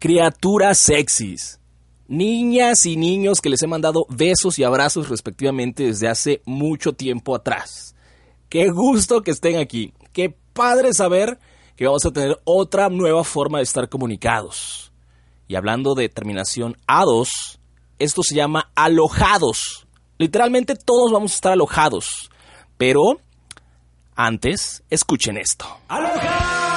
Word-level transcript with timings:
criaturas 0.00 0.78
sexys, 0.78 1.60
niñas 2.08 2.86
y 2.86 2.96
niños 2.96 3.40
que 3.40 3.50
les 3.50 3.62
he 3.62 3.66
mandado 3.66 4.06
besos 4.08 4.58
y 4.58 4.64
abrazos 4.64 5.10
respectivamente 5.10 5.84
desde 5.84 6.08
hace 6.08 6.42
mucho 6.46 6.94
tiempo 6.94 7.36
atrás. 7.36 7.94
Qué 8.48 8.70
gusto 8.70 9.20
que 9.20 9.30
estén 9.30 9.58
aquí. 9.58 9.92
Qué 10.12 10.34
padre 10.54 10.94
saber 10.94 11.38
que 11.76 11.84
vamos 11.86 12.04
a 12.06 12.10
tener 12.10 12.40
otra 12.44 12.88
nueva 12.88 13.22
forma 13.24 13.58
de 13.58 13.64
estar 13.64 13.88
comunicados. 13.88 14.90
Y 15.46 15.54
hablando 15.54 15.94
de 15.94 16.08
terminación 16.08 16.76
A2, 16.88 17.58
esto 17.98 18.22
se 18.22 18.34
llama 18.34 18.70
alojados. 18.74 19.86
Literalmente 20.18 20.76
todos 20.76 21.12
vamos 21.12 21.32
a 21.32 21.34
estar 21.34 21.52
alojados. 21.52 22.30
Pero 22.78 23.20
antes, 24.16 24.82
escuchen 24.88 25.36
esto. 25.36 25.66
¡Aloja! 25.88 26.70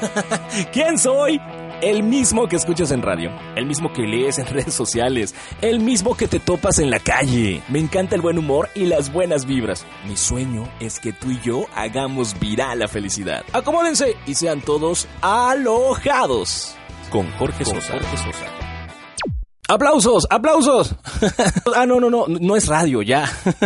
¿Quién 0.72 0.96
soy? 0.96 1.40
El 1.82 2.02
mismo 2.02 2.46
que 2.46 2.56
escuchas 2.56 2.90
en 2.90 3.00
radio, 3.00 3.30
el 3.56 3.64
mismo 3.64 3.90
que 3.90 4.02
lees 4.02 4.38
en 4.38 4.46
redes 4.52 4.74
sociales, 4.74 5.34
el 5.62 5.80
mismo 5.80 6.14
que 6.14 6.28
te 6.28 6.38
topas 6.38 6.78
en 6.78 6.90
la 6.90 6.98
calle. 6.98 7.62
Me 7.68 7.78
encanta 7.78 8.14
el 8.14 8.20
buen 8.20 8.36
humor 8.36 8.68
y 8.74 8.84
las 8.84 9.10
buenas 9.10 9.46
vibras. 9.46 9.86
Mi 10.06 10.14
sueño 10.14 10.70
es 10.78 11.00
que 11.00 11.14
tú 11.14 11.30
y 11.30 11.40
yo 11.40 11.64
hagamos 11.74 12.38
viral 12.38 12.80
la 12.80 12.88
felicidad. 12.88 13.44
Acomódense 13.54 14.14
y 14.26 14.34
sean 14.34 14.60
todos 14.60 15.08
alojados. 15.22 16.74
Con 17.10 17.30
Jorge 17.38 17.64
Sosa. 17.64 17.94
Jorge 17.94 18.16
Sosa. 18.18 18.46
¡Aplausos! 19.66 20.26
¡Aplausos! 20.28 20.96
ah, 21.74 21.86
no, 21.86 21.98
no, 21.98 22.10
no, 22.10 22.26
no 22.28 22.56
es 22.56 22.66
radio, 22.66 23.00
ya. 23.00 23.24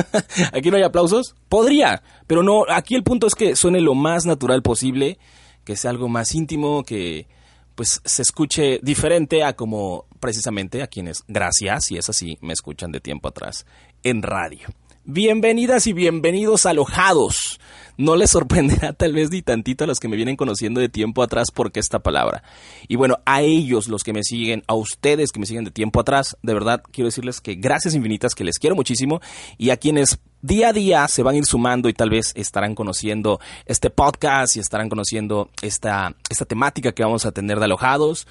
¿Aquí 0.52 0.70
no 0.70 0.76
hay 0.76 0.84
aplausos? 0.84 1.34
Podría, 1.48 2.02
pero 2.28 2.44
no, 2.44 2.62
aquí 2.68 2.94
el 2.94 3.02
punto 3.02 3.26
es 3.26 3.34
que 3.34 3.56
suene 3.56 3.80
lo 3.80 3.94
más 3.94 4.24
natural 4.24 4.62
posible, 4.62 5.18
que 5.64 5.76
sea 5.76 5.90
algo 5.90 6.08
más 6.08 6.34
íntimo, 6.34 6.84
que 6.84 7.26
pues 7.74 8.00
se 8.04 8.22
escuche 8.22 8.80
diferente 8.82 9.42
a 9.44 9.54
como 9.54 10.06
precisamente 10.20 10.82
a 10.82 10.86
quienes, 10.86 11.24
gracias, 11.28 11.90
y 11.90 11.98
es 11.98 12.08
así, 12.08 12.38
me 12.40 12.52
escuchan 12.52 12.92
de 12.92 13.00
tiempo 13.00 13.28
atrás, 13.28 13.66
en 14.02 14.22
radio. 14.22 14.68
Bienvenidas 15.04 15.86
y 15.86 15.92
bienvenidos 15.92 16.64
alojados. 16.64 17.60
No 17.96 18.16
les 18.16 18.30
sorprenderá 18.32 18.92
tal 18.92 19.12
vez 19.12 19.30
ni 19.30 19.42
tantito 19.42 19.84
a 19.84 19.86
los 19.86 20.00
que 20.00 20.08
me 20.08 20.16
vienen 20.16 20.36
conociendo 20.36 20.80
de 20.80 20.88
tiempo 20.88 21.22
atrás 21.22 21.50
porque 21.52 21.80
esta 21.80 22.00
palabra. 22.00 22.42
Y 22.88 22.96
bueno, 22.96 23.18
a 23.24 23.42
ellos 23.42 23.88
los 23.88 24.02
que 24.02 24.12
me 24.12 24.22
siguen, 24.22 24.62
a 24.66 24.74
ustedes 24.74 25.30
que 25.30 25.40
me 25.40 25.46
siguen 25.46 25.64
de 25.64 25.70
tiempo 25.70 26.00
atrás, 26.00 26.36
de 26.42 26.54
verdad 26.54 26.82
quiero 26.90 27.08
decirles 27.08 27.40
que 27.40 27.54
gracias 27.54 27.94
infinitas, 27.94 28.34
que 28.34 28.44
les 28.44 28.58
quiero 28.58 28.76
muchísimo 28.76 29.20
y 29.58 29.70
a 29.70 29.76
quienes 29.76 30.18
día 30.42 30.68
a 30.68 30.72
día 30.72 31.08
se 31.08 31.22
van 31.22 31.34
a 31.34 31.38
ir 31.38 31.46
sumando 31.46 31.88
y 31.88 31.94
tal 31.94 32.10
vez 32.10 32.32
estarán 32.34 32.74
conociendo 32.74 33.40
este 33.66 33.90
podcast 33.90 34.56
y 34.56 34.60
estarán 34.60 34.88
conociendo 34.88 35.50
esta, 35.62 36.14
esta 36.28 36.44
temática 36.44 36.92
que 36.92 37.02
vamos 37.02 37.24
a 37.24 37.32
tener 37.32 37.58
de 37.58 37.64
alojados. 37.64 38.26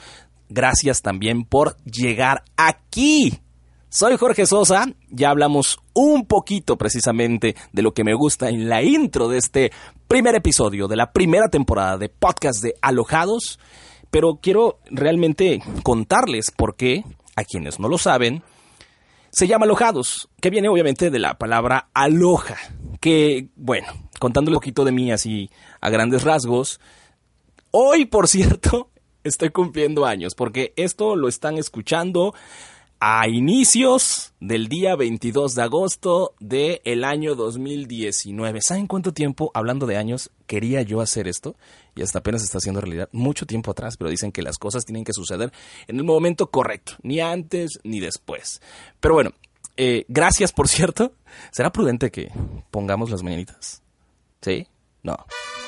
Gracias 0.49 1.01
también 1.01 1.45
por 1.45 1.77
llegar 1.83 2.43
aquí 2.55 3.39
soy 3.93 4.17
Jorge 4.17 4.47
Sosa, 4.47 4.87
ya 5.11 5.29
hablamos 5.29 5.77
un 5.93 6.25
poquito 6.25 6.77
precisamente 6.79 7.55
de 7.73 7.83
lo 7.83 7.93
que 7.93 8.03
me 8.03 8.15
gusta 8.15 8.49
en 8.49 8.67
la 8.67 8.81
intro 8.81 9.29
de 9.29 9.37
este 9.37 9.71
primer 10.07 10.33
episodio 10.33 10.87
de 10.87 10.95
la 10.95 11.11
primera 11.11 11.47
temporada 11.47 11.99
de 11.99 12.09
podcast 12.09 12.63
de 12.63 12.73
Alojados, 12.81 13.59
pero 14.09 14.39
quiero 14.41 14.79
realmente 14.89 15.61
contarles 15.83 16.49
por 16.49 16.75
qué, 16.75 17.03
a 17.35 17.43
quienes 17.43 17.79
no 17.79 17.87
lo 17.87 17.99
saben, 17.99 18.41
se 19.29 19.45
llama 19.45 19.65
Alojados, 19.65 20.27
que 20.41 20.49
viene 20.49 20.69
obviamente 20.69 21.11
de 21.11 21.19
la 21.19 21.37
palabra 21.37 21.89
aloja, 21.93 22.57
que, 22.99 23.49
bueno, 23.55 23.93
contándole 24.19 24.57
un 24.57 24.61
poquito 24.61 24.85
de 24.85 24.91
mí 24.91 25.11
así 25.11 25.51
a 25.81 25.91
grandes 25.91 26.23
rasgos, 26.23 26.79
hoy, 27.69 28.05
por 28.05 28.27
cierto, 28.27 28.89
estoy 29.23 29.51
cumpliendo 29.51 30.07
años, 30.07 30.33
porque 30.33 30.73
esto 30.77 31.15
lo 31.15 31.27
están 31.27 31.59
escuchando 31.59 32.33
a 33.05 33.27
inicios 33.27 34.33
del 34.39 34.69
día 34.69 34.95
22 34.95 35.55
de 35.55 35.61
agosto 35.61 36.35
del 36.39 36.79
el 36.85 37.03
año 37.03 37.35
2019. 37.35 38.61
¿Saben 38.61 38.87
cuánto 38.87 39.11
tiempo, 39.11 39.51
hablando 39.53 39.85
de 39.85 39.97
años, 39.97 40.31
quería 40.47 40.83
yo 40.83 41.01
hacer 41.01 41.27
esto? 41.27 41.57
Y 41.97 42.01
hasta 42.01 42.19
apenas 42.19 42.43
está 42.43 42.59
haciendo 42.59 42.79
realidad. 42.79 43.09
Mucho 43.11 43.45
tiempo 43.45 43.71
atrás, 43.71 43.97
pero 43.97 44.09
dicen 44.09 44.31
que 44.31 44.41
las 44.41 44.57
cosas 44.57 44.85
tienen 44.85 45.03
que 45.03 45.11
suceder 45.11 45.51
en 45.87 45.97
el 45.97 46.05
momento 46.05 46.49
correcto, 46.49 46.93
ni 47.01 47.19
antes 47.19 47.77
ni 47.83 47.99
después. 47.99 48.61
Pero 49.01 49.15
bueno, 49.15 49.31
eh, 49.75 50.05
gracias 50.07 50.53
por 50.53 50.69
cierto. 50.69 51.11
¿Será 51.51 51.73
prudente 51.73 52.09
que 52.09 52.31
pongamos 52.71 53.09
las 53.09 53.21
mañanitas? 53.21 53.81
¿Sí? 54.39 54.65
No. 55.03 55.17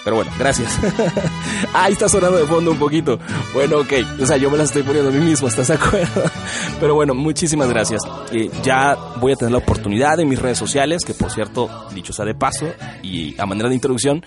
Pero 0.05 0.17
bueno, 0.17 0.31
gracias. 0.37 0.79
Ahí 1.73 1.93
está 1.93 2.07
sonando 2.07 2.37
de 2.37 2.45
fondo 2.45 2.69
un 2.69 2.77
poquito. 2.77 3.17
Bueno, 3.55 3.79
ok. 3.79 3.93
O 4.21 4.25
sea, 4.27 4.37
yo 4.37 4.51
me 4.51 4.57
las 4.57 4.67
estoy 4.67 4.83
poniendo 4.83 5.09
a 5.09 5.11
mí 5.11 5.19
mismo, 5.19 5.47
¿estás 5.47 5.67
de 5.67 5.73
acuerdo? 5.73 6.23
Pero 6.79 6.93
bueno, 6.93 7.15
muchísimas 7.15 7.67
gracias. 7.69 8.01
Eh, 8.31 8.51
ya 8.61 8.95
voy 9.19 9.33
a 9.33 9.35
tener 9.35 9.51
la 9.51 9.57
oportunidad 9.57 10.19
en 10.19 10.29
mis 10.29 10.39
redes 10.39 10.59
sociales, 10.59 11.03
que 11.03 11.15
por 11.15 11.31
cierto, 11.31 11.87
dicho 11.91 12.13
sea 12.13 12.23
de 12.23 12.35
paso, 12.35 12.67
y 13.01 13.35
a 13.41 13.47
manera 13.47 13.67
de 13.67 13.75
introducción, 13.75 14.23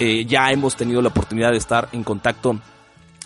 eh, 0.00 0.24
ya 0.26 0.50
hemos 0.50 0.74
tenido 0.74 1.00
la 1.00 1.10
oportunidad 1.10 1.52
de 1.52 1.58
estar 1.58 1.88
en 1.92 2.02
contacto 2.02 2.58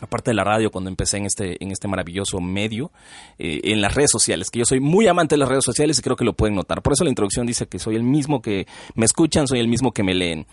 aparte 0.00 0.30
de 0.30 0.34
la 0.34 0.44
radio, 0.44 0.70
cuando 0.70 0.90
empecé 0.90 1.18
en 1.18 1.26
este, 1.26 1.62
en 1.62 1.70
este 1.70 1.88
maravilloso 1.88 2.40
medio, 2.40 2.90
eh, 3.38 3.60
en 3.64 3.80
las 3.80 3.94
redes 3.94 4.10
sociales, 4.10 4.50
que 4.50 4.58
yo 4.58 4.64
soy 4.64 4.80
muy 4.80 5.06
amante 5.06 5.34
de 5.34 5.38
las 5.38 5.48
redes 5.48 5.64
sociales 5.64 5.98
y 5.98 6.02
creo 6.02 6.16
que 6.16 6.24
lo 6.24 6.32
pueden 6.32 6.54
notar. 6.54 6.82
Por 6.82 6.92
eso 6.92 7.04
la 7.04 7.10
introducción 7.10 7.46
dice 7.46 7.66
que 7.66 7.78
soy 7.78 7.96
el 7.96 8.02
mismo 8.02 8.42
que 8.42 8.66
me 8.94 9.06
escuchan, 9.06 9.46
soy 9.46 9.60
el 9.60 9.68
mismo 9.68 9.92
que 9.92 10.02
me 10.02 10.14
leen 10.14 10.46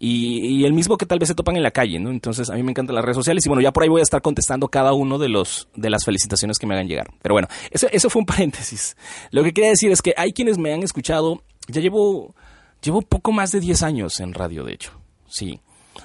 y, 0.00 0.64
el 0.64 0.72
mismo 0.72 0.96
que 0.96 1.06
tal 1.06 1.18
vez 1.18 1.28
se 1.28 1.34
topan 1.34 1.56
en 1.56 1.62
la 1.62 1.70
calle, 1.70 1.98
¿no? 1.98 2.10
Entonces 2.10 2.50
a 2.50 2.54
mí 2.54 2.62
me 2.62 2.70
encantan 2.70 2.94
las 2.94 3.04
redes 3.04 3.16
sociales 3.16 3.44
y 3.44 3.48
bueno, 3.48 3.62
ya 3.62 3.72
por 3.72 3.82
ahí 3.82 3.88
voy 3.88 4.00
a 4.00 4.04
estar 4.04 4.22
contestando 4.22 4.68
cada 4.68 4.92
uno 4.92 5.18
de 5.18 5.28
los 5.28 5.68
de 5.74 5.90
las 5.90 6.04
felicitaciones 6.04 6.58
que 6.58 6.66
me 6.66 6.74
hagan 6.74 6.88
llegar. 6.88 7.10
Pero 7.20 7.34
bueno, 7.34 7.48
eso, 7.70 7.88
eso 7.90 8.08
fue 8.08 8.20
un 8.20 8.26
paréntesis. 8.26 8.96
Lo 9.30 9.42
que 9.42 9.52
quería 9.52 9.70
decir 9.70 9.90
es 9.90 10.02
que 10.02 10.14
hay 10.16 10.32
quienes 10.32 10.58
me 10.58 10.72
han 10.72 10.82
escuchado, 10.82 11.42
ya 11.66 11.80
llevo, 11.80 12.34
llevo 12.82 13.02
poco 13.02 13.32
más 13.32 13.50
de 13.50 13.60
10 13.60 13.82
años 13.82 14.20
en 14.20 14.34
radio, 14.34 14.64
de 14.64 14.74
hecho, 14.74 14.92
sí. 15.26 15.60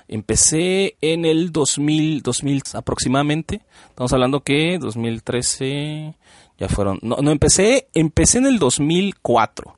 Empecé 0.07 0.97
en 1.01 1.25
el 1.25 1.51
2000, 1.51 2.21
2000 2.21 2.61
aproximadamente. 2.73 3.61
Estamos 3.89 4.13
hablando 4.13 4.41
que 4.41 4.77
2013 4.79 6.15
ya 6.59 6.67
fueron. 6.69 6.99
No, 7.01 7.17
no 7.17 7.31
empecé, 7.31 7.87
empecé 7.93 8.39
en 8.39 8.47
el 8.47 8.59
2004 8.59 9.77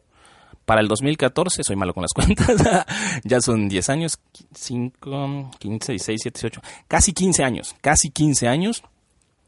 para 0.66 0.81
el 0.81 0.88
2014, 0.88 1.63
soy 1.63 1.75
malo 1.75 1.94
con 1.94 2.02
las 2.02 2.13
cuentas, 2.16 2.86
ya 3.24 3.40
son 3.40 3.69
10 3.69 3.90
años, 3.90 4.19
5, 4.53 5.52
15, 5.59 5.91
16, 5.91 6.22
17, 6.24 6.40
18, 6.42 6.62
casi 6.88 7.13
15 7.13 7.44
años, 7.44 7.75
casi 7.81 8.09
15 8.09 8.47
años. 8.47 8.84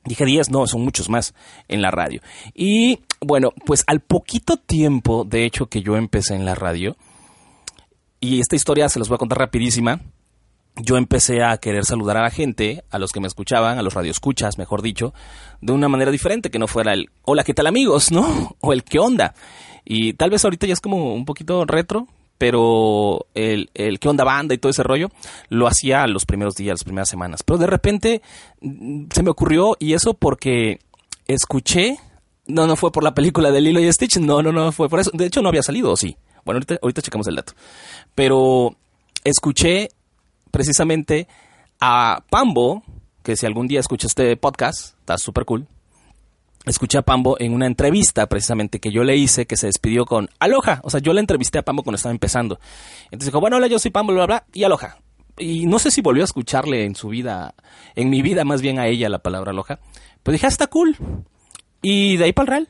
Dije 0.06 0.24
10, 0.24 0.52
no, 0.52 0.66
son 0.68 0.82
muchos 0.84 1.10
más 1.10 1.34
en 1.68 1.82
la 1.82 1.92
radio. 1.92 2.22
Y 2.54 3.02
bueno, 3.20 3.52
pues 3.66 3.84
al 3.88 4.00
poquito 4.00 4.56
tiempo, 4.56 5.26
de 5.26 5.44
hecho, 5.44 5.66
que 5.66 5.82
yo 5.82 5.98
empecé 5.98 6.34
en 6.34 6.46
la 6.46 6.56
radio, 6.56 6.96
y 8.22 8.40
esta 8.40 8.56
historia 8.56 8.88
se 8.88 9.00
los 9.00 9.10
voy 9.10 9.16
a 9.16 9.20
contar 9.20 9.40
rapidísima, 9.40 10.00
yo 10.80 10.98
empecé 10.98 11.44
a 11.44 11.58
querer 11.58 11.86
saludar 11.86 12.18
a 12.18 12.24
la 12.24 12.30
gente, 12.30 12.84
a 12.90 13.00
los 13.00 13.12
que 13.12 13.20
me 13.20 13.28
escuchaban, 13.28 13.78
a 13.78 13.82
los 13.82 13.94
radioescuchas, 13.94 14.58
mejor 14.58 14.82
dicho, 14.82 15.14
de 15.62 15.74
una 15.74 15.88
manera 15.88 16.12
diferente, 16.12 16.50
que 16.50 16.60
no 16.60 16.68
fuera 16.68 16.94
el 16.94 17.10
hola, 17.24 17.44
¿qué 17.44 17.54
tal 17.54 17.68
amigos? 17.68 18.12
¿no? 18.12 18.56
O 18.62 18.74
el 18.74 18.84
¿qué 18.84 19.00
onda? 19.00 19.34
Y 19.86 20.14
tal 20.14 20.30
vez 20.30 20.44
ahorita 20.44 20.68
ya 20.68 20.74
es 20.74 20.82
como 20.82 21.14
un 21.14 21.26
poquito 21.26 21.66
retro, 21.66 22.08
pero 22.38 23.26
el, 23.34 23.70
el 23.74 24.00
qué 24.00 24.10
onda 24.10 24.24
banda 24.24 24.54
y 24.54 24.58
todo 24.58 24.70
ese 24.70 24.84
rollo 24.84 25.10
lo 25.50 25.68
hacía 25.68 26.06
los 26.08 26.26
primeros 26.26 26.56
días, 26.56 26.74
las 26.74 26.84
primeras 26.84 27.10
semanas. 27.10 27.42
Pero 27.44 27.58
de 27.58 27.68
repente 27.68 28.22
mm, 28.62 29.06
se 29.14 29.24
me 29.24 29.32
ocurrió 29.32 29.76
y 29.80 29.94
eso 29.94 30.14
porque 30.14 30.80
escuché, 31.28 31.98
no, 32.48 32.68
no 32.68 32.76
fue 32.76 32.92
por 32.92 33.04
la 33.04 33.14
película 33.14 33.52
de 33.52 33.62
Lilo 33.62 33.80
y 33.80 33.92
Stitch, 33.92 34.18
no, 34.18 34.42
no, 34.42 34.52
no 34.52 34.72
fue 34.72 34.90
por 34.90 35.00
eso. 35.00 35.12
De 35.14 35.26
hecho 35.26 35.42
no 35.42 35.50
había 35.50 35.64
salido, 35.64 35.96
sí. 35.96 36.16
Bueno, 36.46 36.58
ahorita, 36.58 36.80
ahorita 36.82 37.02
checamos 37.02 37.28
el 37.28 37.36
dato. 37.36 37.54
Pero 38.14 38.76
escuché 39.24 39.90
precisamente 40.58 41.28
a 41.80 42.24
Pambo, 42.32 42.82
que 43.22 43.36
si 43.36 43.46
algún 43.46 43.68
día 43.68 43.80
escuchas 43.80 44.10
este 44.10 44.36
podcast, 44.38 44.98
está 45.02 45.20
súper 45.20 45.46
cool, 45.46 45.68
escuché 46.66 46.98
a 46.98 47.04
Pambo 47.04 47.38
en 47.40 47.54
una 47.54 47.68
entrevista 47.68 48.26
precisamente 48.26 48.80
que 48.80 48.92
yo 48.92 49.04
le 49.04 49.16
hice 49.16 49.46
que 49.46 49.56
se 49.56 49.68
despidió 49.68 50.06
con 50.06 50.32
aloja. 50.40 50.80
O 50.82 50.90
sea, 50.90 51.00
yo 51.00 51.14
le 51.14 51.20
entrevisté 51.20 51.60
a 51.60 51.62
Pambo 51.62 51.84
cuando 51.84 51.98
estaba 51.98 52.12
empezando. 52.12 52.60
Entonces 53.12 53.28
dijo, 53.28 53.40
bueno, 53.40 53.58
hola, 53.58 53.68
yo 53.68 53.78
soy 53.78 53.92
Pambo, 53.92 54.14
bla, 54.14 54.26
bla, 54.26 54.46
y 54.52 54.64
aloja. 54.64 54.98
Y 55.38 55.68
no 55.68 55.78
sé 55.78 55.92
si 55.92 56.02
volvió 56.02 56.24
a 56.24 56.26
escucharle 56.26 56.86
en 56.86 56.96
su 56.96 57.10
vida, 57.10 57.54
en 57.94 58.10
mi 58.10 58.24
vida 58.24 58.44
más 58.44 58.64
bien 58.64 58.80
a 58.80 58.88
ella 58.88 59.10
la 59.10 59.20
palabra 59.20 59.52
aloja. 59.52 59.80
Pero 60.24 60.34
dije, 60.34 60.48
ah, 60.48 60.50
está 60.50 60.66
cool. 60.66 60.98
Y 61.84 62.18
de 62.18 62.24
ahí 62.24 62.34
para 62.34 62.46
el 62.46 62.66
real. 62.66 62.70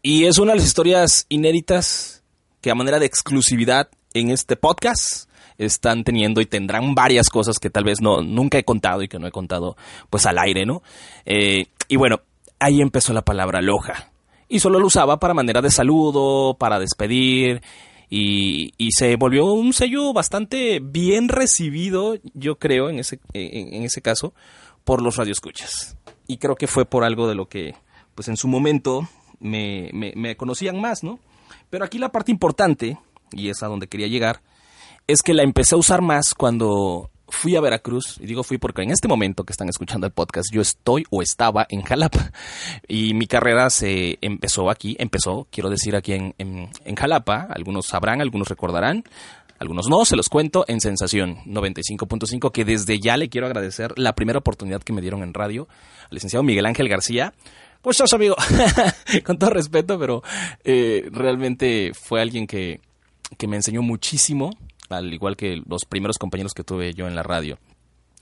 Y 0.00 0.24
es 0.24 0.38
una 0.38 0.52
de 0.52 0.58
las 0.60 0.66
historias 0.66 1.26
inéditas 1.28 2.24
que 2.62 2.70
a 2.70 2.74
manera 2.74 2.98
de 2.98 3.04
exclusividad 3.04 3.90
en 4.14 4.30
este 4.30 4.56
podcast 4.56 5.28
están 5.58 6.04
teniendo 6.04 6.40
y 6.40 6.46
tendrán 6.46 6.94
varias 6.94 7.28
cosas 7.28 7.58
que 7.58 7.70
tal 7.70 7.84
vez 7.84 8.00
no 8.00 8.22
nunca 8.22 8.58
he 8.58 8.64
contado 8.64 9.02
y 9.02 9.08
que 9.08 9.18
no 9.18 9.26
he 9.26 9.32
contado 9.32 9.76
pues 10.10 10.26
al 10.26 10.38
aire, 10.38 10.66
¿no? 10.66 10.82
Eh, 11.24 11.66
y 11.88 11.96
bueno, 11.96 12.20
ahí 12.58 12.80
empezó 12.80 13.12
la 13.12 13.22
palabra 13.22 13.60
loja. 13.62 14.12
Y 14.48 14.60
solo 14.60 14.78
lo 14.78 14.86
usaba 14.86 15.18
para 15.18 15.34
manera 15.34 15.62
de 15.62 15.70
saludo, 15.70 16.54
para 16.54 16.78
despedir. 16.78 17.62
Y, 18.10 18.72
se 18.90 19.16
volvió 19.16 19.46
un 19.46 19.72
sello 19.72 20.12
bastante 20.12 20.80
bien 20.80 21.28
recibido, 21.28 22.16
yo 22.34 22.58
creo, 22.58 22.88
en 22.88 23.00
ese, 23.00 23.18
en, 23.32 23.82
ese 23.82 24.02
caso, 24.02 24.34
por 24.84 25.02
los 25.02 25.16
radioescuchas. 25.16 25.96
y 26.28 26.36
creo 26.36 26.54
que 26.54 26.68
fue 26.68 26.84
por 26.84 27.02
algo 27.02 27.26
de 27.26 27.34
lo 27.34 27.48
que, 27.48 27.74
pues 28.14 28.28
en 28.28 28.36
su 28.36 28.46
momento 28.46 29.08
me, 29.40 29.90
me, 29.92 30.36
conocían 30.36 30.80
más, 30.80 31.02
¿no? 31.02 31.18
Pero 31.70 31.84
aquí 31.84 31.98
la 31.98 32.12
parte 32.12 32.30
importante, 32.30 32.98
y 33.32 33.48
es 33.48 33.62
a 33.62 33.66
donde 33.66 33.88
quería 33.88 34.06
llegar, 34.06 34.40
es 35.06 35.22
que 35.22 35.34
la 35.34 35.42
empecé 35.42 35.74
a 35.74 35.78
usar 35.78 36.02
más 36.02 36.34
cuando 36.34 37.10
fui 37.28 37.56
a 37.56 37.60
Veracruz, 37.60 38.18
y 38.20 38.26
digo 38.26 38.42
fui 38.42 38.58
porque 38.58 38.82
en 38.82 38.90
este 38.90 39.08
momento 39.08 39.44
que 39.44 39.52
están 39.52 39.68
escuchando 39.68 40.06
el 40.06 40.12
podcast, 40.12 40.48
yo 40.52 40.60
estoy 40.60 41.04
o 41.10 41.20
estaba 41.20 41.66
en 41.68 41.82
Jalapa. 41.82 42.32
Y 42.88 43.14
mi 43.14 43.26
carrera 43.26 43.70
se 43.70 44.18
empezó 44.20 44.70
aquí, 44.70 44.96
empezó, 44.98 45.46
quiero 45.50 45.68
decir, 45.68 45.96
aquí 45.96 46.12
en, 46.12 46.34
en, 46.38 46.96
Jalapa. 46.96 47.48
Algunos 47.50 47.86
sabrán, 47.86 48.20
algunos 48.20 48.48
recordarán. 48.48 49.04
Algunos 49.58 49.88
no, 49.88 50.04
se 50.04 50.16
los 50.16 50.28
cuento 50.28 50.64
en 50.68 50.80
Sensación 50.80 51.36
95.5, 51.46 52.50
que 52.50 52.64
desde 52.64 52.98
ya 52.98 53.16
le 53.16 53.28
quiero 53.28 53.46
agradecer 53.46 53.92
la 53.96 54.14
primera 54.14 54.38
oportunidad 54.38 54.82
que 54.82 54.92
me 54.92 55.00
dieron 55.00 55.22
en 55.22 55.32
radio 55.32 55.68
al 56.02 56.10
licenciado 56.10 56.42
Miguel 56.42 56.66
Ángel 56.66 56.88
García. 56.88 57.32
Pues 57.80 57.96
sos 57.96 58.12
amigo, 58.14 58.34
con 59.24 59.38
todo 59.38 59.50
respeto, 59.50 59.98
pero 59.98 60.22
eh, 60.64 61.08
realmente 61.12 61.92
fue 61.94 62.20
alguien 62.20 62.46
que, 62.46 62.80
que 63.36 63.46
me 63.46 63.56
enseñó 63.56 63.82
muchísimo, 63.82 64.50
al 64.96 65.12
igual 65.12 65.36
que 65.36 65.60
los 65.66 65.84
primeros 65.84 66.18
compañeros 66.18 66.54
que 66.54 66.64
tuve 66.64 66.94
yo 66.94 67.06
en 67.06 67.14
la 67.14 67.22
radio. 67.22 67.58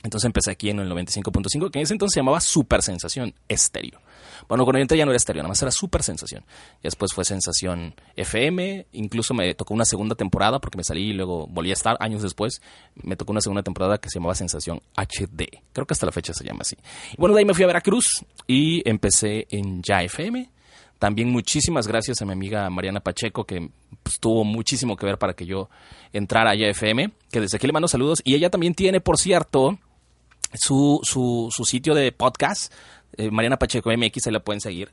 Entonces 0.03 0.27
empecé 0.27 0.51
aquí 0.51 0.71
en 0.71 0.81
el 0.81 0.91
95.5, 0.91 1.71
que 1.71 1.79
en 1.79 1.85
ese 1.85 1.95
entonces 1.95 2.15
se 2.15 2.21
llamaba 2.21 2.41
Super 2.41 2.83
Sensación 2.83 3.35
Estéreo. 3.49 4.01
Bueno, 4.49 4.65
con 4.65 4.77
el 4.77 4.89
ya 4.89 5.05
no 5.05 5.13
era 5.13 5.17
estéreo, 5.17 5.43
nada 5.43 5.51
más 5.51 5.63
era 5.63 5.71
Super 5.71 6.03
Sensación. 6.03 6.45
Y 6.81 6.85
después 6.85 7.13
fue 7.13 7.25
Sensación 7.25 7.95
FM, 8.17 8.87
incluso 8.93 9.35
me 9.35 9.55
tocó 9.55 9.75
una 9.75 9.85
segunda 9.85 10.17
temporada 10.17 10.59
porque 10.61 10.77
me 10.77 10.85
salí 10.85 11.11
y 11.11 11.13
luego 11.13 11.47
volví 11.47 11.71
a 11.71 11.75
estar 11.75 11.97
años 12.01 12.23
después. 12.23 12.61
Me 12.95 13.17
tocó 13.17 13.33
una 13.33 13.41
segunda 13.41 13.63
temporada 13.63 13.99
que 13.99 14.09
se 14.09 14.19
llamaba 14.19 14.35
Sensación 14.35 14.83
HD. 14.97 15.63
Creo 15.73 15.87
que 15.87 15.95
hasta 15.95 16.07
la 16.07 16.13
fecha 16.13 16.35
se 16.35 16.45
llama 16.45 16.63
así. 16.63 16.77
Y 17.13 17.17
bueno, 17.19 17.35
de 17.35 17.41
ahí 17.41 17.45
me 17.45 17.55
fui 17.55 17.63
a 17.65 17.69
Veracruz 17.69 18.25
y 18.47 18.89
empecé 18.89 19.47
en 19.51 19.83
Ya 19.83 20.03
FM. 20.03 20.51
También 21.03 21.31
muchísimas 21.31 21.89
gracias 21.89 22.23
a 22.23 22.25
mi 22.25 22.31
amiga 22.31 22.71
Mariana 22.71 23.01
Pacheco, 23.01 23.45
que 23.45 23.71
pues, 24.05 24.21
tuvo 24.21 24.45
muchísimo 24.45 24.95
que 24.97 25.05
ver 25.05 25.19
para 25.19 25.35
que 25.35 25.45
yo 25.45 25.69
entrara 26.13 26.53
a 26.53 26.55
FM, 26.55 27.11
que 27.29 27.41
desde 27.41 27.57
aquí 27.57 27.67
le 27.67 27.73
mando 27.73 27.89
saludos. 27.89 28.23
Y 28.23 28.37
ella 28.37 28.51
también 28.51 28.73
tiene, 28.73 29.01
por 29.01 29.19
cierto, 29.19 29.81
su, 30.55 31.01
su, 31.03 31.49
su 31.51 31.65
sitio 31.65 31.97
de 31.97 32.13
podcast, 32.13 32.73
eh, 33.17 33.33
Mariana 33.33 33.57
Pacheco 33.57 33.91
MX, 33.91 34.23
se 34.23 34.31
la 34.31 34.45
pueden 34.45 34.61
seguir. 34.61 34.93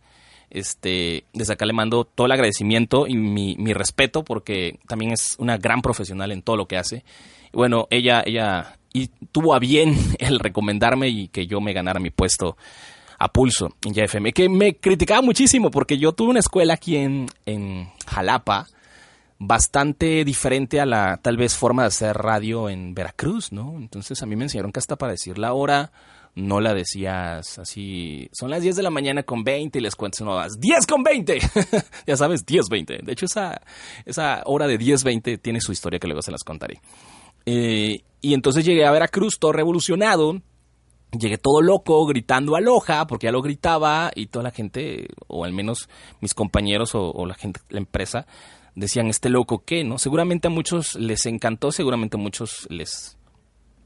Este, 0.50 1.26
desde 1.32 1.54
acá 1.54 1.68
le 1.68 1.74
mando 1.74 2.06
todo 2.06 2.26
el 2.26 2.32
agradecimiento 2.32 3.06
y 3.06 3.14
mi, 3.14 3.56
mi, 3.60 3.74
respeto 3.74 4.24
porque 4.24 4.80
también 4.88 5.12
es 5.12 5.36
una 5.38 5.60
gran 5.60 5.84
profesional 5.84 6.32
en 6.32 6.42
todo 6.42 6.56
lo 6.56 6.68
que 6.68 6.78
hace. 6.78 7.04
Bueno, 7.54 7.86
ella, 7.92 8.24
ella 8.26 8.80
y 8.94 9.10
tuvo 9.32 9.54
a 9.54 9.60
bien 9.60 9.96
el 10.18 10.40
recomendarme 10.40 11.10
y 11.10 11.28
que 11.28 11.46
yo 11.46 11.62
me 11.62 11.74
ganara 11.74 12.00
mi 12.00 12.10
puesto 12.10 12.58
a 13.20 13.32
pulso 13.32 13.76
en 13.86 13.94
YFM, 13.94 14.32
que 14.32 14.48
me 14.48 14.78
criticaba 14.78 15.22
muchísimo 15.22 15.70
porque 15.70 15.98
yo 15.98 16.14
tuve 16.14 16.30
una 16.30 16.40
escuela 16.40 16.76
aquí 16.76 16.96
en, 16.96 17.28
en 17.46 17.92
Jalapa, 18.08 18.68
bastante 19.38 20.24
diferente 20.24 20.80
a 20.80 20.86
la 20.86 21.18
tal 21.18 21.38
vez 21.38 21.56
forma 21.56 21.84
de 21.84 21.90
hacer 21.90 22.18
radio 22.18 22.70
en 22.70 22.94
Veracruz, 22.94 23.52
¿no? 23.52 23.76
Entonces 23.78 24.22
a 24.24 24.26
mí 24.26 24.36
me 24.36 24.46
enseñaron 24.46 24.72
que 24.72 24.80
hasta 24.80 24.96
para 24.96 25.12
decir 25.12 25.38
la 25.38 25.54
hora 25.54 25.92
no 26.36 26.62
la 26.62 26.74
decías 26.74 27.60
así, 27.60 28.30
son 28.32 28.50
las 28.50 28.62
10 28.62 28.78
de 28.78 28.84
la 28.84 28.90
mañana 28.90 29.24
con 29.24 29.44
20 29.44 29.80
y 29.80 29.82
les 29.82 29.96
cuento 29.96 30.24
no, 30.24 30.42
10 30.42 30.88
con 30.88 31.04
20, 31.04 31.40
ya 32.08 32.16
sabes, 32.16 32.46
10, 32.46 32.70
20. 32.70 33.00
De 33.04 33.12
hecho 33.12 33.26
esa, 33.26 33.62
esa 34.06 34.44
hora 34.46 34.68
de 34.68 34.78
10, 34.78 35.04
20 35.04 35.38
tiene 35.40 35.60
su 35.60 35.74
historia 35.74 36.00
que 36.00 36.08
luego 36.08 36.22
se 36.22 36.32
las 36.32 36.44
contaré. 36.44 36.82
Eh, 37.46 38.04
y 38.22 38.34
entonces 38.34 38.64
llegué 38.66 38.86
a 38.86 38.92
Veracruz 38.92 39.40
todo 39.40 39.52
revolucionado, 39.52 40.42
llegué 41.18 41.38
todo 41.38 41.62
loco, 41.62 42.06
gritando 42.06 42.56
aloja, 42.56 43.08
porque 43.08 43.26
ya 43.26 43.32
lo 43.32 43.42
gritaba 43.42 44.12
y 44.14 44.28
toda 44.28 44.44
la 44.44 44.52
gente, 44.52 45.08
o 45.28 45.44
al 45.44 45.54
menos 45.54 45.90
mis 46.22 46.34
compañeros 46.34 46.92
o, 46.94 47.26
la 47.26 47.34
gente, 47.34 47.62
la 47.70 47.80
empresa, 47.80 48.28
decían, 48.76 49.08
este 49.08 49.30
loco, 49.30 49.64
¿qué? 49.66 49.84
¿No? 49.84 49.98
Seguramente 49.98 50.48
a 50.48 50.52
muchos 50.52 50.96
les 50.96 51.26
encantó, 51.26 51.72
seguramente 51.72 52.18
a 52.18 52.20
muchos 52.20 52.68
les 52.70 53.18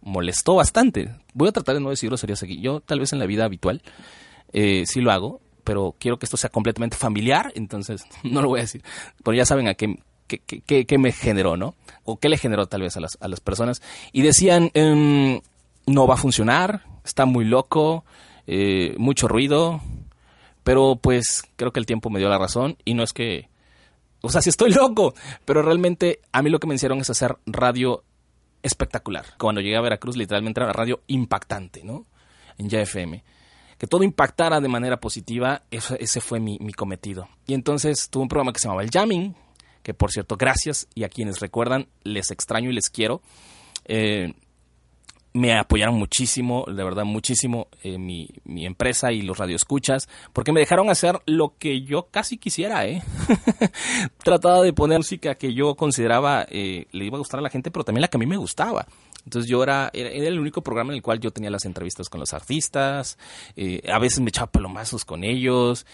molestó 0.02 0.56
bastante. 0.56 1.16
Voy 1.34 1.48
a 1.48 1.54
tratar 1.54 1.76
de 1.76 1.82
no 1.82 1.90
decir 1.90 2.10
groserías 2.10 2.44
aquí. 2.44 2.60
Yo 2.60 2.82
tal 2.82 3.00
vez 3.00 3.14
en 3.14 3.20
la 3.20 3.26
vida 3.26 3.46
habitual 3.46 3.82
eh, 4.52 4.84
sí 4.86 5.02
lo 5.02 5.12
hago, 5.12 5.42
pero 5.64 5.96
quiero 5.98 6.20
que 6.20 6.26
esto 6.26 6.38
sea 6.38 6.50
completamente 6.50 6.98
familiar, 6.98 7.52
entonces 7.56 8.04
no 8.24 8.42
lo 8.42 8.50
voy 8.50 8.60
a 8.60 8.64
decir. 8.64 8.84
Pero 9.24 9.36
ya 9.36 9.46
saben 9.46 9.68
a 9.68 9.76
qué, 9.76 9.98
qué, 10.28 10.86
qué, 10.86 10.98
me 10.98 11.12
generó, 11.12 11.56
¿no? 11.56 11.76
O 12.04 12.18
qué 12.18 12.28
le 12.28 12.38
generó 12.38 12.66
tal 12.68 12.82
vez 12.82 12.98
a 12.98 13.00
las, 13.00 13.18
a 13.22 13.28
las 13.28 13.40
personas. 13.40 13.82
Y 14.12 14.22
decían, 14.24 14.72
em, 14.74 15.40
no 15.86 16.08
va 16.08 16.16
a 16.16 16.18
funcionar, 16.18 16.84
está 17.04 17.26
muy 17.26 17.46
loco, 17.46 18.06
eh, 18.48 18.96
mucho 18.98 19.28
ruido, 19.28 19.82
pero 20.64 20.98
pues 21.02 21.44
creo 21.56 21.72
que 21.72 21.80
el 21.80 21.86
tiempo 21.86 22.10
me 22.10 22.20
dio 22.20 22.30
la 22.30 22.38
razón 22.38 22.78
y 22.86 22.94
no 22.94 23.04
es 23.04 23.14
que 23.14 23.50
o 24.24 24.30
sea, 24.30 24.42
si 24.42 24.50
estoy 24.50 24.72
loco, 24.72 25.14
pero 25.46 25.62
realmente 25.62 26.22
a 26.32 26.42
mí 26.42 26.50
lo 26.50 26.60
que 26.60 26.68
me 26.68 26.76
hicieron 26.76 27.00
es 27.00 27.10
hacer 27.10 27.38
radio 27.46 28.04
espectacular. 28.64 29.26
Cuando 29.38 29.62
llegué 29.62 29.76
a 29.76 29.82
Veracruz, 29.82 30.18
literalmente 30.18 30.62
era 30.62 30.72
radio 30.72 31.02
impactante, 31.08 31.84
¿no? 31.84 32.06
En 32.58 32.70
YFM. 32.70 33.24
Que 33.78 33.88
todo 33.88 34.04
impactara 34.04 34.62
de 34.62 34.70
manera 34.70 35.00
positiva, 35.02 35.64
ese, 35.70 36.22
fue 36.22 36.40
mi, 36.40 36.58
mi, 36.60 36.72
cometido. 36.72 37.28
Y 37.46 37.54
entonces 37.54 38.08
tuve 38.10 38.24
un 38.24 38.30
programa 38.30 38.54
que 38.54 38.60
se 38.60 38.68
llamaba 38.68 38.84
El 38.84 38.92
Jamming, 38.92 39.36
que 39.82 39.94
por 39.94 40.12
cierto, 40.12 40.38
gracias, 40.38 40.88
y 40.96 41.04
a 41.04 41.10
quienes 41.10 41.42
recuerdan, 41.42 41.88
les 42.04 42.32
extraño 42.32 42.70
y 42.70 42.74
les 42.74 42.90
quiero. 42.90 43.22
Eh, 43.84 44.34
me 45.34 45.58
apoyaron 45.58 45.96
muchísimo, 45.96 46.64
de 46.68 46.84
verdad 46.84 47.06
muchísimo, 47.06 47.68
eh, 47.82 47.98
mi, 47.98 48.30
mi, 48.46 48.68
empresa 48.68 49.12
y 49.12 49.24
los 49.24 49.40
radioescuchas, 49.40 50.08
porque 50.32 50.52
me 50.52 50.60
dejaron 50.60 50.92
hacer 50.92 51.20
lo 51.26 51.56
que 51.58 51.82
yo 51.82 52.08
casi 52.12 52.38
quisiera, 52.38 52.86
¿eh? 52.86 53.02
Trataba 54.24 54.62
de 54.62 54.74
poner 54.74 55.00
música 55.00 55.36
que 55.36 55.54
yo 55.54 55.74
consideraba 55.76 56.46
eh, 56.50 56.86
le 56.92 57.06
iba 57.06 57.18
a 57.18 57.20
gustar 57.20 57.40
a 57.40 57.44
la 57.44 57.50
gente, 57.50 57.72
pero 57.72 57.84
también 57.84 58.02
la 58.02 58.08
que 58.10 58.18
a 58.18 58.20
mí 58.20 58.28
me 58.28 58.38
gustaba. 58.38 58.86
Entonces 59.26 59.50
yo 59.50 59.64
era, 59.64 59.90
era, 59.94 60.10
el 60.10 60.40
único 60.40 60.62
programa 60.62 60.92
en 60.92 60.98
el 60.98 61.02
cual 61.02 61.20
yo 61.20 61.32
tenía 61.32 61.50
las 61.50 61.66
entrevistas 61.66 62.10
con 62.10 62.20
los 62.20 62.34
artistas, 62.34 63.18
eh, 63.56 63.82
a 63.92 63.98
veces 63.98 64.20
me 64.20 64.30
echaba 64.30 64.52
palomazos 64.52 65.04
con 65.04 65.24
ellos. 65.24 65.88